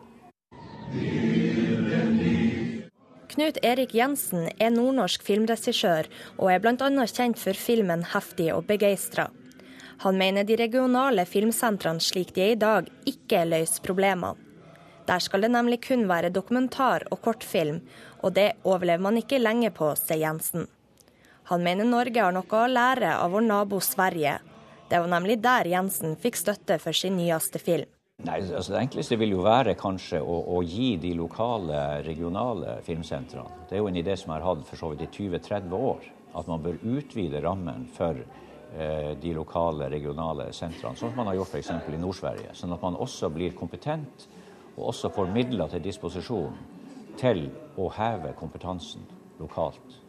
Knut 3.36 3.58
Erik 3.66 3.92
Jensen 3.94 4.46
er 4.56 4.70
nordnorsk 4.72 5.24
filmregissør, 5.26 6.06
og 6.38 6.52
er 6.52 6.62
bl.a. 6.62 6.88
kjent 7.04 7.36
for 7.36 7.58
filmen 7.58 8.04
'Heftig 8.12 8.52
og 8.54 8.64
begeistra'. 8.70 9.28
Han 10.04 10.18
mener 10.18 10.44
de 10.44 10.56
regionale 10.56 11.24
filmsentrene 11.24 12.00
slik 12.00 12.34
de 12.36 12.42
er 12.44 12.52
i 12.54 12.60
dag, 12.60 12.88
ikke 13.04 13.44
løser 13.48 13.82
problemene. 13.84 14.36
Der 15.06 15.22
skal 15.22 15.44
det 15.44 15.52
nemlig 15.54 15.82
kun 15.86 16.08
være 16.08 16.32
dokumentar 16.34 17.06
og 17.10 17.20
kortfilm, 17.22 17.80
og 18.22 18.34
det 18.34 18.52
overlever 18.64 19.02
man 19.02 19.20
ikke 19.20 19.38
lenge 19.38 19.70
på, 19.70 19.92
sier 19.94 20.24
Jensen. 20.24 20.66
Han 21.46 21.62
mener 21.62 21.86
Norge 21.86 22.22
har 22.22 22.34
noe 22.34 22.62
å 22.62 22.66
lære 22.66 23.12
av 23.14 23.30
vår 23.30 23.44
nabo 23.46 23.80
Sverige. 23.80 24.38
Det 24.90 24.98
var 24.98 25.12
nemlig 25.12 25.38
der 25.42 25.68
Jensen 25.70 26.16
fikk 26.18 26.40
støtte 26.40 26.80
for 26.82 26.92
sin 26.92 27.16
nyeste 27.16 27.62
film. 27.62 27.86
Nei, 28.24 28.38
altså 28.40 28.72
Det 28.72 28.80
enkleste 28.80 29.18
vil 29.20 29.34
jo 29.34 29.42
være 29.44 29.76
kanskje 29.78 30.22
å, 30.24 30.38
å, 30.56 30.62
gi 30.64 30.94
de 31.00 31.12
lokale, 31.18 32.00
regionale 32.06 32.78
filmsentrene. 32.86 33.66
Det 33.68 33.76
er 33.76 33.82
jo 33.82 33.90
en 33.90 34.00
idé 34.00 34.16
som 34.16 34.32
jeg 34.32 34.40
har 34.40 34.48
hatt 34.48 34.64
for 34.66 34.80
så 34.80 34.90
vidt 34.92 35.04
i 35.04 35.10
20-30 35.12 35.76
år. 35.76 36.08
At 36.36 36.48
man 36.48 36.64
bør 36.64 36.80
utvide 36.96 37.42
rammen 37.44 37.86
for 37.96 38.18
eh, 38.18 39.12
de 39.20 39.34
lokale, 39.36 39.90
regionale 39.92 40.48
sentrene. 40.56 40.96
Sånn 40.96 41.12
som 41.12 41.20
man 41.20 41.30
har 41.30 41.38
gjort 41.38 41.54
f.eks. 41.54 41.70
i 41.70 42.00
Nord-Sverige. 42.00 42.56
Sånn 42.56 42.74
at 42.74 42.82
man 42.82 42.98
også 42.98 43.30
blir 43.32 43.54
kompetent 43.56 44.26
og 44.76 44.90
også 44.90 45.12
får 45.12 45.32
midler 45.36 45.70
til 45.72 45.84
disposisjon 45.84 46.56
til 47.20 47.46
å 47.80 47.88
heve 47.96 48.34
kompetansen 48.36 49.04
lokalt. 49.40 50.00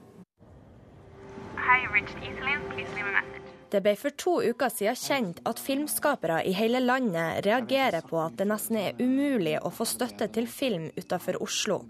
Hi, 1.59 1.83
Richard 1.91 2.23
Iselin. 2.23 2.63
Please 2.71 2.91
leave 2.95 3.07
a 3.07 3.11
message. 3.11 3.36
Det 3.67 3.81
ble 3.83 3.97
for 3.99 4.15
to 4.15 4.33
uker 4.47 4.71
siden 4.71 4.95
kjent 4.95 5.39
at 5.49 5.59
filmskapere 5.59 6.37
i 6.47 6.53
hele 6.55 6.79
landet 6.79 7.41
reagerer 7.43 8.05
på 8.07 8.21
at 8.23 8.37
det 8.39 8.47
nesten 8.47 8.77
er 8.79 9.01
umulig 9.01 9.57
å 9.59 9.71
få 9.75 9.83
støtte 9.83 10.29
til 10.37 10.47
film 10.47 10.85
utenfor 10.95 11.41
Oslo. 11.43 11.81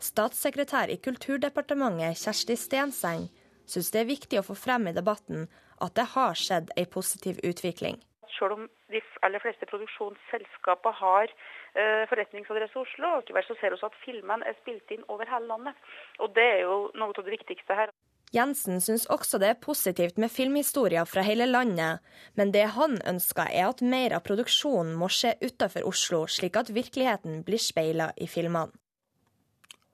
Statssekretær 0.00 0.88
i 0.88 0.96
Kulturdepartementet 1.04 2.16
Kjersti 2.22 2.56
Stenseng 2.56 3.28
syns 3.68 3.92
det 3.92 4.00
er 4.02 4.08
viktig 4.08 4.40
å 4.40 4.46
få 4.48 4.56
frem 4.56 4.88
i 4.88 4.96
debatten 4.96 5.44
at 5.84 5.92
det 6.00 6.08
har 6.14 6.32
skjedd 6.40 6.72
en 6.72 6.90
positiv 6.96 7.44
utvikling. 7.44 8.00
Selv 8.38 8.56
om 8.56 8.64
de 8.92 9.04
aller 9.28 9.44
fleste 9.44 9.68
produksjonsselskaper 9.68 10.96
har 10.96 11.28
uh, 11.28 12.04
forretningsadresse 12.08 12.80
Oslo, 12.80 13.18
så 13.20 13.60
ser 13.60 13.76
vi 13.76 13.84
at 13.84 14.02
filmene 14.04 14.48
er 14.48 14.56
spilt 14.62 14.96
inn 14.96 15.04
over 15.12 15.28
hele 15.28 15.52
landet. 15.52 15.88
Og 16.24 16.32
Det 16.32 16.50
er 16.56 16.60
jo 16.64 16.86
noe 16.96 17.12
av 17.12 17.24
det 17.24 17.36
viktigste 17.36 17.76
her. 17.76 17.92
Jensen 18.36 18.82
syns 18.84 19.06
også 19.08 19.38
det 19.40 19.48
er 19.48 19.60
positivt 19.62 20.18
med 20.20 20.28
filmhistorier 20.28 21.08
fra 21.08 21.22
hele 21.24 21.46
landet, 21.48 22.02
men 22.36 22.50
det 22.52 22.66
han 22.76 22.98
ønsker 23.08 23.48
er 23.48 23.70
at 23.70 23.80
mer 23.80 24.12
av 24.12 24.26
produksjonen 24.26 24.92
må 25.00 25.08
skje 25.08 25.38
utenfor 25.40 25.86
Oslo, 25.88 26.26
slik 26.28 26.58
at 26.60 26.68
virkeligheten 26.68 27.40
blir 27.46 27.62
speila 27.62 28.10
i 28.20 28.28
filmene. 28.28 28.76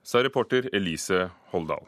Sa 0.02 0.24
reporter 0.26 0.66
Elise 0.74 1.28
Holdal. 1.52 1.86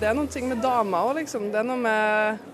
Det 0.00 0.08
er 0.08 0.16
noen 0.16 0.32
ting 0.32 0.48
med 0.48 0.64
dama 0.64 1.04
òg, 1.04 1.18
liksom. 1.20 1.50
Det 1.52 1.60
er 1.60 1.68
noe 1.68 1.80
med 1.84 2.52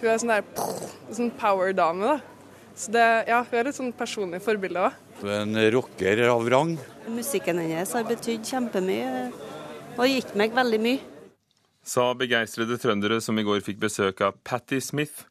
Hun 0.00 0.08
er 0.10 0.18
sånn 0.18 0.32
der 0.32 1.14
sånn 1.14 1.34
power-dame, 1.38 2.08
da. 2.08 2.31
Så 2.74 2.92
det, 2.94 3.06
ja, 3.28 3.42
hun 3.44 3.58
er 3.58 3.68
et 3.68 3.76
sånn 3.76 3.92
personlig 3.96 4.40
forbilde 4.44 4.88
òg. 4.88 5.00
En 5.28 5.56
rocker 5.74 6.24
av 6.26 6.48
rang. 6.50 6.76
Musikken 7.12 7.60
hennes 7.60 7.92
har 7.94 8.06
betydd 8.08 8.46
kjempemye 8.48 9.30
og 9.98 10.06
gitt 10.08 10.32
meg 10.38 10.54
veldig 10.56 10.80
mye. 10.82 11.00
Sa 11.82 12.12
begeistrede 12.14 12.78
trøndere 12.78 13.18
som 13.20 13.38
i 13.38 13.44
går 13.44 13.62
fikk 13.66 13.80
besøk 13.82 14.22
av 14.24 14.38
Patti 14.46 14.78
Smith. 14.80 15.26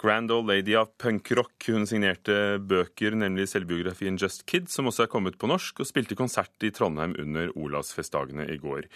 Grand 0.00 0.30
Old 0.30 0.48
Lady 0.50 0.76
av 0.76 0.92
punkrock. 1.00 1.54
Hun 1.68 1.86
signerte 1.88 2.58
bøker, 2.62 3.16
nemlig 3.16 3.48
selvbiografien 3.50 4.18
Just 4.20 4.44
Kid, 4.46 4.68
som 4.70 4.90
også 4.90 5.06
er 5.06 5.10
kommet 5.12 5.38
på 5.40 5.48
norsk, 5.50 5.80
og 5.80 5.88
spilte 5.88 6.18
konsert 6.18 6.66
i 6.66 6.70
Trondheim 6.74 7.16
under 7.20 7.50
Olavsfestdagene 7.56 8.46
i 8.52 8.58
går. 8.62 8.86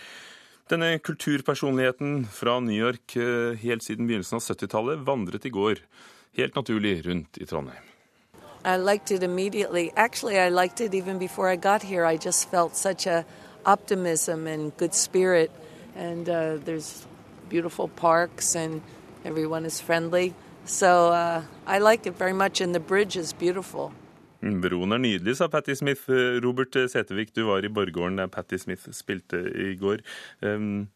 Denne 0.71 0.93
kulturpersonligheten 1.03 2.29
fra 2.31 2.61
New 2.63 2.77
York 2.77 3.17
eh, 3.19 3.59
helt 3.59 3.83
siden 3.83 4.07
begynnelsen 4.07 4.39
av 4.39 4.45
70-tallet 4.45 5.03
vandret 5.09 5.49
i 5.49 5.51
går 5.51 5.83
helt 6.37 6.55
naturlig 6.55 7.07
rundt 7.07 7.39
i 7.39 7.47
Trondheim. 7.47 7.85
I 8.65 8.77
liked 8.77 9.11
it 9.11 9.23
immediately. 9.23 9.91
Actually, 9.97 10.39
I 10.39 10.51
liked 10.51 10.81
it 10.81 10.95
even 10.95 11.19
before 11.19 11.49
I 11.49 11.57
got 11.57 11.83
here. 11.83 12.05
I 12.05 12.17
just 12.17 12.51
felt 12.51 12.77
such 12.77 13.07
a 13.07 13.25
optimism 13.65 14.47
and 14.47 14.73
good 14.77 14.95
spirit, 14.95 15.51
and 15.97 16.29
uh, 16.29 16.59
there's 16.65 17.07
beautiful 17.49 17.89
parks 17.89 18.55
and 18.55 18.83
everyone 19.25 19.67
is 19.67 19.81
friendly. 19.81 20.35
So 20.67 21.09
uh, 21.09 21.43
I 21.67 21.79
like 21.79 22.07
it 22.07 22.19
very 22.19 22.35
much, 22.35 22.61
and 22.61 22.75
the 22.75 22.81
bridge 22.81 23.17
is 23.17 23.33
beautiful. 23.33 23.93
Broen 24.41 24.93
er 24.93 24.99
nydelig, 24.99 25.37
sa 25.37 25.49
Patti 25.49 25.75
Smith. 25.77 26.09
Robert 26.45 26.77
Setevik, 26.89 27.35
du 27.37 27.45
var 27.45 27.65
i 27.65 27.69
Borggården 27.69 28.17
der 28.19 28.27
Patti 28.27 28.59
Smith 28.59 28.89
spilte 28.93 29.37
i 29.37 29.75
går. 29.77 30.01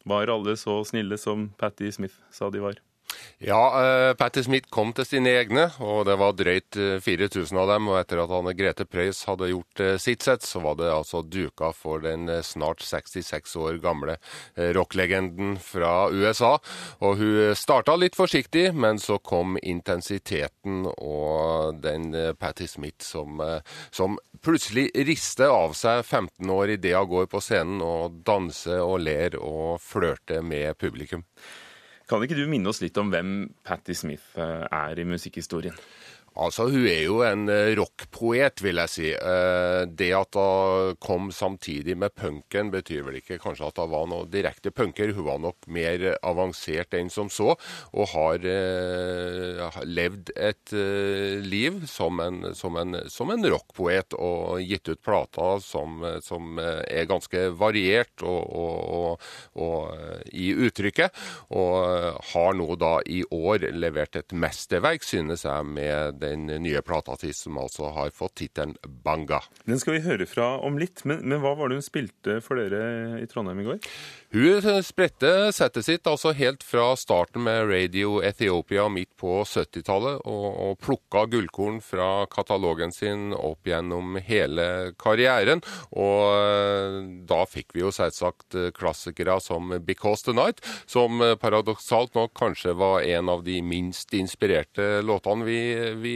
Var 0.05 0.33
alle 0.33 0.57
så 0.57 0.85
snille 0.85 1.19
som 1.21 1.51
Patti 1.59 1.93
Smith 1.93 2.15
sa 2.33 2.51
de 2.51 2.63
var? 2.63 2.81
Ja, 3.45 3.61
uh, 3.75 4.15
Patti 4.17 4.45
Smith 4.45 4.71
kom 4.73 4.93
til 4.97 5.07
sine 5.09 5.35
egne, 5.37 5.67
og 5.85 6.05
det 6.09 6.17
var 6.21 6.37
drøyt 6.39 6.79
4000 7.05 7.59
av 7.61 7.73
dem. 7.75 7.89
Og 7.91 7.99
etter 7.99 8.23
at 8.23 8.33
Anne 8.33 8.55
Grete 8.57 8.87
Preus 8.89 9.25
hadde 9.29 9.51
gjort 9.51 9.83
uh, 9.85 9.95
sitt 10.01 10.25
sett, 10.25 10.47
så 10.47 10.63
var 10.65 10.79
det 10.81 10.91
altså 10.93 11.23
duka 11.27 11.73
for 11.77 12.05
den 12.05 12.31
snart 12.47 12.85
66 12.85 13.57
år 13.61 13.79
gamle 13.83 14.17
rocklegenden 14.57 15.57
fra 15.63 16.09
USA. 16.13 16.55
Og 17.05 17.19
hun 17.21 17.57
starta 17.59 17.97
litt 17.99 18.17
forsiktig, 18.17 18.69
men 18.77 19.01
så 19.03 19.19
kom 19.19 19.59
intensiteten 19.63 20.85
og 20.95 21.81
den 21.83 22.11
Patti 22.39 22.69
Smith 22.71 23.05
som, 23.05 23.43
som 23.95 24.19
plutselig 24.45 24.91
rister 25.07 25.53
av 25.53 25.75
seg 25.79 26.03
15 26.05 26.51
år 26.51 26.75
idet 26.77 26.97
hun 26.97 27.11
går 27.11 27.29
på 27.33 27.43
scenen 27.45 27.83
og 27.85 28.21
danser 28.27 28.83
og 28.85 29.01
ler 29.05 29.39
og 29.41 29.81
flørter 29.83 30.45
med 30.45 30.77
publikum. 30.81 31.25
Kan 32.09 32.25
ikke 32.25 32.37
du 32.37 32.45
minne 32.51 32.69
oss 32.69 32.83
litt 32.85 32.99
om 33.01 33.09
hvem 33.13 33.37
Patti 33.65 33.95
Smith 33.97 34.37
er 34.37 34.99
i 35.01 35.07
musikkhistorien? 35.09 35.77
Altså, 36.35 36.67
Hun 36.67 36.87
er 36.91 37.05
jo 37.05 37.21
en 37.23 37.47
eh, 37.53 37.77
rockpoet, 37.79 38.59
vil 38.65 38.81
jeg 38.83 38.91
si. 38.91 39.11
Eh, 39.15 39.83
det 39.87 40.11
at 40.19 40.35
hun 40.35 40.97
kom 40.99 41.31
samtidig 41.31 41.95
med 41.99 42.15
punken, 42.19 42.73
betyr 42.75 43.05
vel 43.07 43.21
ikke 43.21 43.39
kanskje 43.43 43.69
at 43.69 43.79
hun 43.79 43.93
var 43.93 44.09
noe 44.11 44.27
direkte 44.31 44.73
punker. 44.75 45.13
Hun 45.15 45.29
var 45.29 45.39
nok 45.43 45.69
mer 45.71 46.17
avansert 46.27 46.97
enn 46.99 47.13
som 47.13 47.31
så, 47.31 47.55
og 47.95 48.11
har 48.17 48.49
eh, 48.51 49.79
levd 49.87 50.35
et 50.35 50.75
liv 51.45 51.85
som 51.91 52.19
en, 52.23 52.51
som 52.59 52.81
en, 52.83 52.99
som 53.11 53.31
en 53.31 53.49
rockpoet 53.55 54.17
og 54.19 54.59
gitt 54.65 54.91
ut 54.91 55.03
plater 55.05 55.63
som, 55.63 56.03
som 56.25 56.59
er 56.59 57.07
ganske 57.09 57.47
variert 57.59 58.25
og, 58.27 58.43
og, 58.43 58.75
og, 58.99 59.29
og, 59.63 60.27
i 60.35 60.51
uttrykket. 60.67 61.15
Og 61.55 62.19
har 62.33 62.59
nå 62.59 62.69
da 62.81 62.97
i 63.07 63.23
år 63.31 63.69
levert 63.75 64.19
et 64.19 64.35
mesterverk, 64.35 65.07
synes 65.07 65.47
jeg, 65.47 65.71
med 65.79 66.24
den 66.25 66.49
nye 66.65 66.83
plata 66.85 67.17
til, 67.21 67.35
som 67.37 67.59
altså 67.61 67.91
har 67.95 68.13
fått 68.15 68.39
tittelen 68.43 68.75
Banga. 69.05 69.43
Den 69.69 69.81
skal 69.81 69.99
vi 69.99 70.05
høre 70.07 70.27
fra 70.29 70.55
om 70.65 70.79
litt, 70.81 71.05
men, 71.09 71.23
men 71.25 71.43
hva 71.43 71.55
var 71.59 71.71
det 71.71 71.79
hun 71.81 71.87
spilte 71.87 72.41
for 72.45 72.61
dere 72.61 73.21
i 73.23 73.29
Trondheim 73.31 73.63
i 73.63 73.67
går? 73.69 73.81
Hun 74.35 74.83
spredte 74.83 75.53
settet 75.55 75.87
sitt 75.87 76.09
altså 76.11 76.33
helt 76.35 76.65
fra 76.67 76.89
starten 76.99 77.45
med 77.47 77.69
Radio 77.71 78.17
Ethiopia 78.25 78.89
midt 78.91 79.13
på 79.21 79.43
70-tallet, 79.47 80.25
og, 80.27 80.47
og 80.67 80.81
plukka 80.83 81.27
gullkorn 81.31 81.79
fra 81.85 82.27
katalogen 82.33 82.95
sin 82.95 83.31
opp 83.37 83.69
gjennom 83.69 84.19
hele 84.27 84.67
karrieren. 84.99 85.63
Og 85.95 86.35
eh, 86.35 86.99
da 87.29 87.45
fikk 87.47 87.77
vi 87.77 87.85
jo 87.85 87.93
selvsagt 87.95 88.59
klassikere 88.75 89.39
som 89.43 89.77
Because 89.87 90.27
the 90.27 90.35
Night, 90.35 90.65
som 90.91 91.23
paradoksalt 91.41 92.15
nok 92.19 92.35
kanskje 92.37 92.75
var 92.79 93.05
en 93.07 93.31
av 93.31 93.45
de 93.47 93.61
minst 93.63 94.15
inspirerte 94.17 95.03
låtene 95.05 95.47
vi, 95.47 95.61
vi 96.01 96.14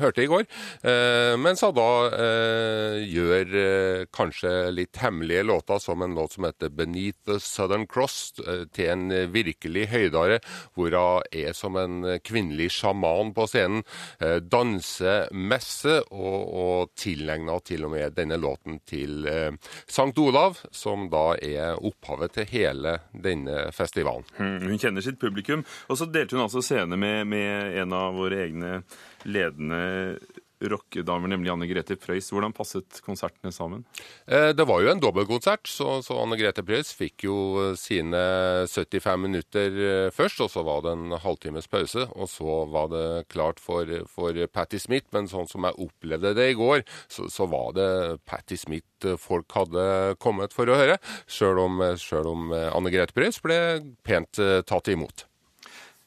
hørte 0.00 0.24
i 0.24 0.28
går. 0.30 0.46
Eh, 0.86 1.34
mens 1.40 1.62
hun 1.64 1.74
da 1.76 1.88
eh, 2.16 2.98
gjør 3.06 3.56
eh, 3.60 4.04
kanskje 4.14 4.52
litt 4.74 5.00
hemmelige 5.02 5.46
låter, 5.46 5.80
som 5.82 6.02
en 6.02 6.16
låt 6.16 6.36
som 6.36 6.46
heter 6.48 6.72
Beneath 6.72 7.18
the 7.26 7.38
Southern 7.42 7.86
Cross 7.86 8.34
eh, 8.46 8.64
til 8.74 8.92
en 8.92 9.32
virkelig 9.32 9.88
høydare, 9.92 10.40
hvor 10.74 10.94
hun 10.96 11.22
er 11.32 11.54
som 11.56 11.76
en 11.80 12.18
kvinnelig 12.24 12.70
sjaman 12.78 13.32
på 13.36 13.46
scenen. 13.50 13.84
Eh, 14.20 14.38
danser 14.42 15.30
messe, 15.32 16.00
og, 16.10 16.38
og 16.56 16.94
tilegna 16.98 17.58
til 17.64 17.86
og 17.86 17.94
med 17.96 18.16
denne 18.16 18.38
låten 18.40 18.80
til 18.88 19.26
eh, 19.30 19.50
Sankt 19.88 20.18
Olav, 20.22 20.60
som 20.74 21.08
da 21.12 21.26
er 21.42 21.76
opphavet 21.76 22.36
til 22.36 22.50
hele 22.52 22.98
denne 23.12 23.68
festivalen. 23.76 24.26
Hmm, 24.38 24.60
hun 24.66 24.80
kjenner 24.80 25.04
sitt 25.04 25.20
publikum. 25.22 25.64
Og 25.90 26.00
så 26.00 26.08
delte 26.10 26.36
hun 26.36 26.46
altså 26.46 26.62
scene 26.64 26.98
med, 27.00 27.26
med 27.30 27.76
en 27.82 27.94
av 27.96 28.16
våre 28.16 28.46
egne 28.46 28.80
ledende 29.24 30.18
rockedamer, 30.60 31.28
nemlig 31.28 31.50
Anne 31.52 31.66
Grete 31.68 31.96
Preus. 32.00 32.30
Hvordan 32.32 32.54
passet 32.56 33.00
konsertene 33.04 33.52
sammen? 33.52 33.84
Eh, 34.26 34.50
det 34.56 34.64
var 34.68 34.82
jo 34.82 34.90
en 34.90 35.02
dobbeltkonsert, 35.02 35.68
så, 35.68 35.98
så 36.04 36.16
Anne 36.22 36.38
Grete 36.40 36.64
Preus 36.66 36.92
fikk 36.96 37.26
jo 37.26 37.36
sine 37.78 38.22
75 38.70 39.20
minutter 39.26 39.76
eh, 39.76 40.08
først, 40.14 40.40
og 40.44 40.50
så 40.52 40.64
var 40.66 40.84
det 40.86 40.94
en 40.96 41.18
halvtimes 41.22 41.68
pause. 41.72 42.06
Og 42.16 42.30
så 42.32 42.58
var 42.72 42.90
det 42.94 43.06
klart 43.32 43.60
for, 43.62 43.90
for 44.12 44.40
Patti 44.52 44.80
Smith, 44.82 45.10
men 45.16 45.30
sånn 45.30 45.50
som 45.50 45.68
jeg 45.68 45.80
opplevde 45.88 46.34
det 46.38 46.50
i 46.52 46.58
går, 46.58 46.84
så, 47.12 47.28
så 47.32 47.48
var 47.50 47.76
det 47.76 47.90
Patti 48.28 48.58
Smith 48.60 48.84
folk 49.20 49.52
hadde 49.52 50.16
kommet 50.22 50.56
for 50.56 50.68
å 50.72 50.78
høre, 50.78 50.96
sjøl 51.28 51.60
om, 51.60 51.82
selv 52.00 52.32
om 52.32 52.52
Anne 52.56 52.92
Grete 52.94 53.14
Preus 53.16 53.42
ble 53.44 53.58
pent 54.06 54.40
tatt 54.66 54.88
imot. 54.92 55.26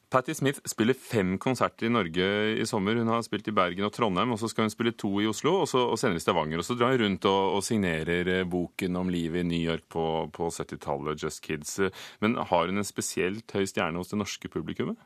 Patti 0.09 0.33
Smith 0.33 0.63
spiller 0.65 0.97
fem 0.97 1.35
konserter 1.37 1.85
i 1.85 1.91
Norge 1.93 2.25
i 2.57 2.65
sommer. 2.65 2.97
Hun 2.97 3.11
har 3.13 3.21
spilt 3.21 3.47
i 3.51 3.53
Bergen 3.53 3.85
og 3.85 3.93
Trondheim, 3.93 4.33
og 4.33 4.39
så 4.41 4.49
skal 4.49 4.65
hun 4.65 4.73
spille 4.73 4.95
to 4.97 5.11
i 5.21 5.27
Oslo, 5.29 5.59
og, 5.61 5.67
så, 5.69 5.83
og 5.85 5.99
senere 6.01 6.17
i 6.17 6.23
Stavanger. 6.23 6.61
Og 6.61 6.65
så 6.65 6.77
drar 6.79 6.95
hun 6.95 7.03
rundt 7.03 7.29
og, 7.29 7.59
og, 7.59 7.63
signerer 7.65 8.41
boken 8.49 8.97
om 8.97 9.13
livet 9.13 9.43
i 9.43 9.49
New 9.51 9.61
York 9.61 9.85
på, 9.93 10.03
på 10.33 10.49
70-tallet, 10.49 11.21
Just 11.21 11.43
Kids. 11.45 11.77
Men 12.25 12.39
har 12.41 12.71
hun 12.71 12.81
en 12.81 12.87
spesielt 12.87 13.53
høy 13.53 13.69
stjerne 13.69 14.01
hos 14.01 14.09
det 14.09 14.17
norske 14.23 14.49
publikummet? 14.49 14.97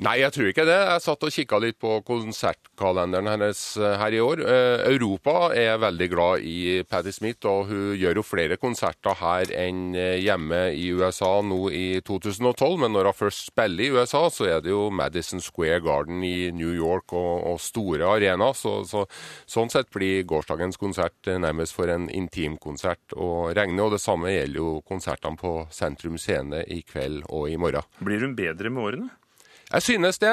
Nei, 0.00 0.22
jeg 0.22 0.32
tror 0.32 0.46
ikke 0.48 0.64
det. 0.64 0.76
Jeg 0.88 1.02
satt 1.04 1.24
og 1.26 1.34
kikka 1.34 1.58
litt 1.60 1.76
på 1.82 1.98
konsertkalenderen 2.08 3.28
hennes 3.28 3.60
her 4.00 4.14
i 4.16 4.22
år. 4.24 4.40
Europa 4.88 5.50
er 5.52 5.76
veldig 5.82 6.08
glad 6.08 6.46
i 6.48 6.80
Patti 6.88 7.12
Smith, 7.12 7.44
og 7.44 7.68
hun 7.68 7.92
gjør 8.00 8.22
jo 8.22 8.24
flere 8.24 8.56
konserter 8.56 9.18
her 9.20 9.52
enn 9.52 9.92
hjemme 9.92 10.62
i 10.72 10.88
USA 10.96 11.34
nå 11.44 11.60
i 11.76 12.00
2012. 12.08 12.80
Men 12.80 12.96
når 12.96 13.10
hun 13.10 13.18
først 13.20 13.52
spiller 13.52 13.84
i 13.84 13.92
USA, 13.92 14.24
så 14.32 14.48
er 14.54 14.64
det 14.64 14.72
jo 14.72 14.88
Madison 14.88 15.44
Square 15.44 15.84
Garden 15.84 16.24
i 16.24 16.48
New 16.56 16.72
York 16.72 17.12
og, 17.12 17.44
og 17.52 17.60
store 17.60 18.08
arenaer. 18.16 18.56
Så, 18.56 18.78
så, 18.88 19.04
sånn 19.44 19.72
sett 19.72 19.92
blir 19.92 20.24
gårsdagens 20.24 20.80
konsert 20.80 21.28
nærmest 21.28 21.76
for 21.76 21.92
en 21.92 22.08
intimkonsert 22.08 23.12
å 23.12 23.50
regne. 23.52 23.84
Og 23.84 23.92
det 23.98 24.00
samme 24.00 24.32
gjelder 24.32 24.64
jo 24.64 24.76
konsertene 24.88 25.36
på 25.36 25.58
Sentrum 25.68 26.16
Scene 26.16 26.64
i 26.64 26.80
kveld 26.80 27.26
og 27.28 27.50
i 27.52 27.58
morgen. 27.60 27.84
Blir 28.00 28.24
hun 28.24 28.38
bedre 28.38 28.72
med 28.72 28.88
årene? 28.88 29.18
Jeg 29.72 29.82
synes 29.82 30.18
det. 30.20 30.32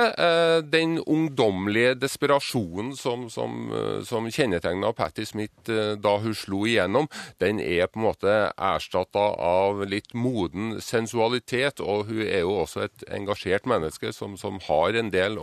Den 0.71 0.97
ungdommelige 0.99 1.93
desperasjonen 1.95 2.91
som, 2.97 3.29
som, 3.31 3.69
som 4.03 4.27
kjennetegna 4.27 4.91
Patti 4.95 5.23
Smith 5.25 5.69
da 6.03 6.15
hun 6.19 6.35
slo 6.35 6.65
igjennom, 6.67 7.07
den 7.39 7.61
er 7.63 7.87
på 7.87 8.01
en 8.01 8.07
måte 8.09 8.33
erstatta 8.51 9.23
av 9.39 9.85
litt 9.87 10.11
moden 10.11 10.81
sensualitet. 10.83 11.79
Og 11.79 12.09
hun 12.09 12.23
er 12.25 12.43
jo 12.43 12.57
også 12.65 12.83
et 12.87 13.07
engasjert 13.15 13.69
menneske 13.69 14.11
som, 14.15 14.35
som 14.39 14.59
har 14.67 14.99
en 14.99 15.13
del 15.13 15.39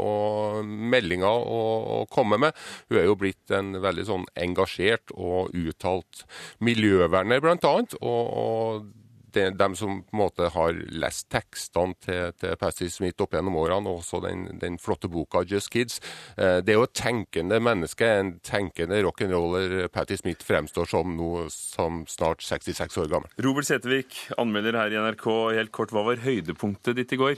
meldinger 0.66 1.32
å, 1.32 1.62
å, 1.96 2.04
komme 2.12 2.40
med. 2.42 2.56
Hun 2.90 3.00
er 3.00 3.08
jo 3.08 3.16
blitt 3.16 3.56
en 3.56 3.78
veldig 3.80 4.06
sånn 4.10 4.28
engasjert 4.36 5.14
og 5.16 5.56
uttalt 5.56 6.26
miljøverner, 6.60 7.40
blant 7.40 7.64
annet. 7.64 7.96
og, 8.04 8.22
og 8.44 9.05
de, 9.36 9.46
de, 9.56 9.68
som 9.78 10.00
på 10.02 10.16
en 10.16 10.22
måte 10.22 10.50
har 10.54 10.80
lest 10.96 11.28
tekstene 11.32 11.96
til, 12.02 12.32
til 12.40 12.56
Patti 12.60 12.88
Smith 12.92 13.22
opp 13.22 13.36
gjennom 13.36 13.58
årene, 13.60 13.90
og 13.90 14.02
også 14.02 14.22
den, 14.24 14.46
den, 14.62 14.80
flotte 14.82 15.10
boka 15.12 15.44
Just 15.46 15.70
Kids. 15.74 16.00
Eh, 16.36 16.58
det 16.64 16.74
er 16.74 16.80
jo 16.80 16.86
et 16.88 16.96
tenkende 16.96 17.60
menneske, 17.62 18.08
en 18.20 18.36
tenkende 18.46 19.00
rock'n'roller 19.06 19.88
Patti 19.92 20.18
Smith 20.20 20.46
fremstår 20.46 20.90
som 20.90 21.16
nå 21.16 21.46
som 21.52 22.04
snart 22.10 22.44
66 22.44 23.00
år 23.02 23.10
gammel. 23.12 23.32
Robert 23.44 23.68
Setevik, 23.68 24.18
anmelder 24.40 24.80
her 24.80 24.94
i 24.94 25.02
NRK. 25.02 25.26
Helt 25.56 25.74
kort, 25.74 25.94
hva 25.94 26.06
var 26.06 26.24
høydepunktet 26.24 26.98
ditt 26.98 27.14
i 27.16 27.20
går? 27.20 27.36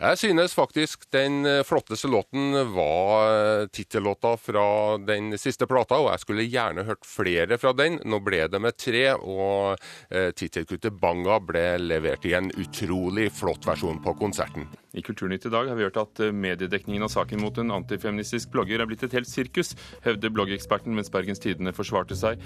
Jeg 0.00 0.16
synes 0.16 0.54
faktisk 0.56 1.02
den 1.12 1.42
flotteste 1.68 2.08
låten 2.08 2.54
var 2.72 3.66
tittellåta 3.68 4.30
fra 4.40 4.96
den 4.96 5.34
siste 5.36 5.68
plata, 5.68 5.98
og 6.00 6.08
jeg 6.14 6.22
skulle 6.22 6.46
gjerne 6.48 6.86
hørt 6.88 7.04
flere 7.04 7.58
fra 7.60 7.74
den. 7.76 7.98
Nå 8.08 8.22
ble 8.24 8.46
det 8.48 8.62
med 8.64 8.78
tre, 8.80 9.02
og 9.12 9.76
eh, 10.08 10.30
tittelkuttet 10.32 10.96
Banga 11.02 11.36
ble 11.44 11.66
levert 11.84 12.24
i 12.24 12.32
en 12.38 12.48
utrolig 12.48 13.28
flott 13.42 13.68
versjon 13.68 14.00
på 14.00 14.16
konserten. 14.22 14.70
I 14.96 15.04
Kulturnytt 15.04 15.44
i 15.44 15.52
dag 15.52 15.68
har 15.68 15.76
vi 15.76 15.84
hørt 15.90 16.00
at 16.00 16.24
mediedekningen 16.32 17.04
av 17.04 17.12
saken 17.12 17.44
mot 17.44 17.60
en 17.60 17.76
antifeministisk 17.82 18.56
blogger 18.56 18.80
er 18.80 18.88
blitt 18.88 19.04
et 19.04 19.20
helt 19.20 19.28
sirkus, 19.28 19.76
hevder 20.00 20.32
bloggeksperten, 20.32 20.96
mens 20.96 21.12
Bergens 21.12 21.44
Tidende 21.44 21.76
forsvarte 21.76 22.16
seg. 22.16 22.40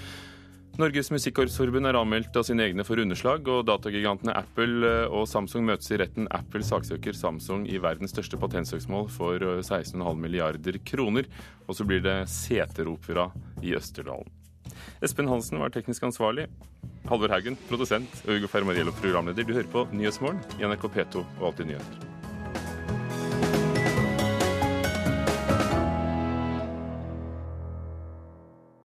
Norges 0.75 1.07
Musikkorpsforbund 1.07 1.87
er 1.87 1.95
anmeldt 1.95 2.35
av 2.35 2.43
sine 2.43 2.65
egne 2.67 2.83
for 2.83 2.99
underslag, 2.99 3.45
og 3.47 3.63
datagigantene 3.69 4.33
Apple 4.35 4.89
og 5.07 5.23
Samsung 5.31 5.63
møtes 5.69 5.87
i 5.95 5.99
retten. 6.01 6.25
Apple 6.35 6.65
saksøker 6.67 7.15
Samsung 7.15 7.63
i 7.71 7.79
verdens 7.79 8.11
største 8.11 8.35
patentsøksmål 8.41 9.07
for 9.13 9.39
16,5 9.39 10.19
milliarder 10.19 10.75
kroner. 10.83 11.29
Og 11.69 11.79
så 11.79 11.87
blir 11.87 12.03
det 12.03 12.17
seteropera 12.27 13.29
i 13.63 13.71
Østerdalen. 13.79 14.27
Espen 15.05 15.31
Hansen 15.31 15.63
var 15.63 15.71
teknisk 15.71 16.09
ansvarlig. 16.09 16.49
Halvor 17.07 17.31
Haugen, 17.31 17.55
produsent, 17.69 18.19
og 18.25 18.35
Ugo 18.35 18.51
Fermariello, 18.51 18.91
programleder. 18.99 19.47
Du 19.47 19.55
hører 19.55 19.71
på 19.71 19.87
Nyhetsmorgen 19.95 20.43
i 20.59 20.67
NRK 20.67 20.89
P2 20.91 21.23
og 21.23 21.47
Alltid 21.53 21.71
nyheter. 21.71 22.14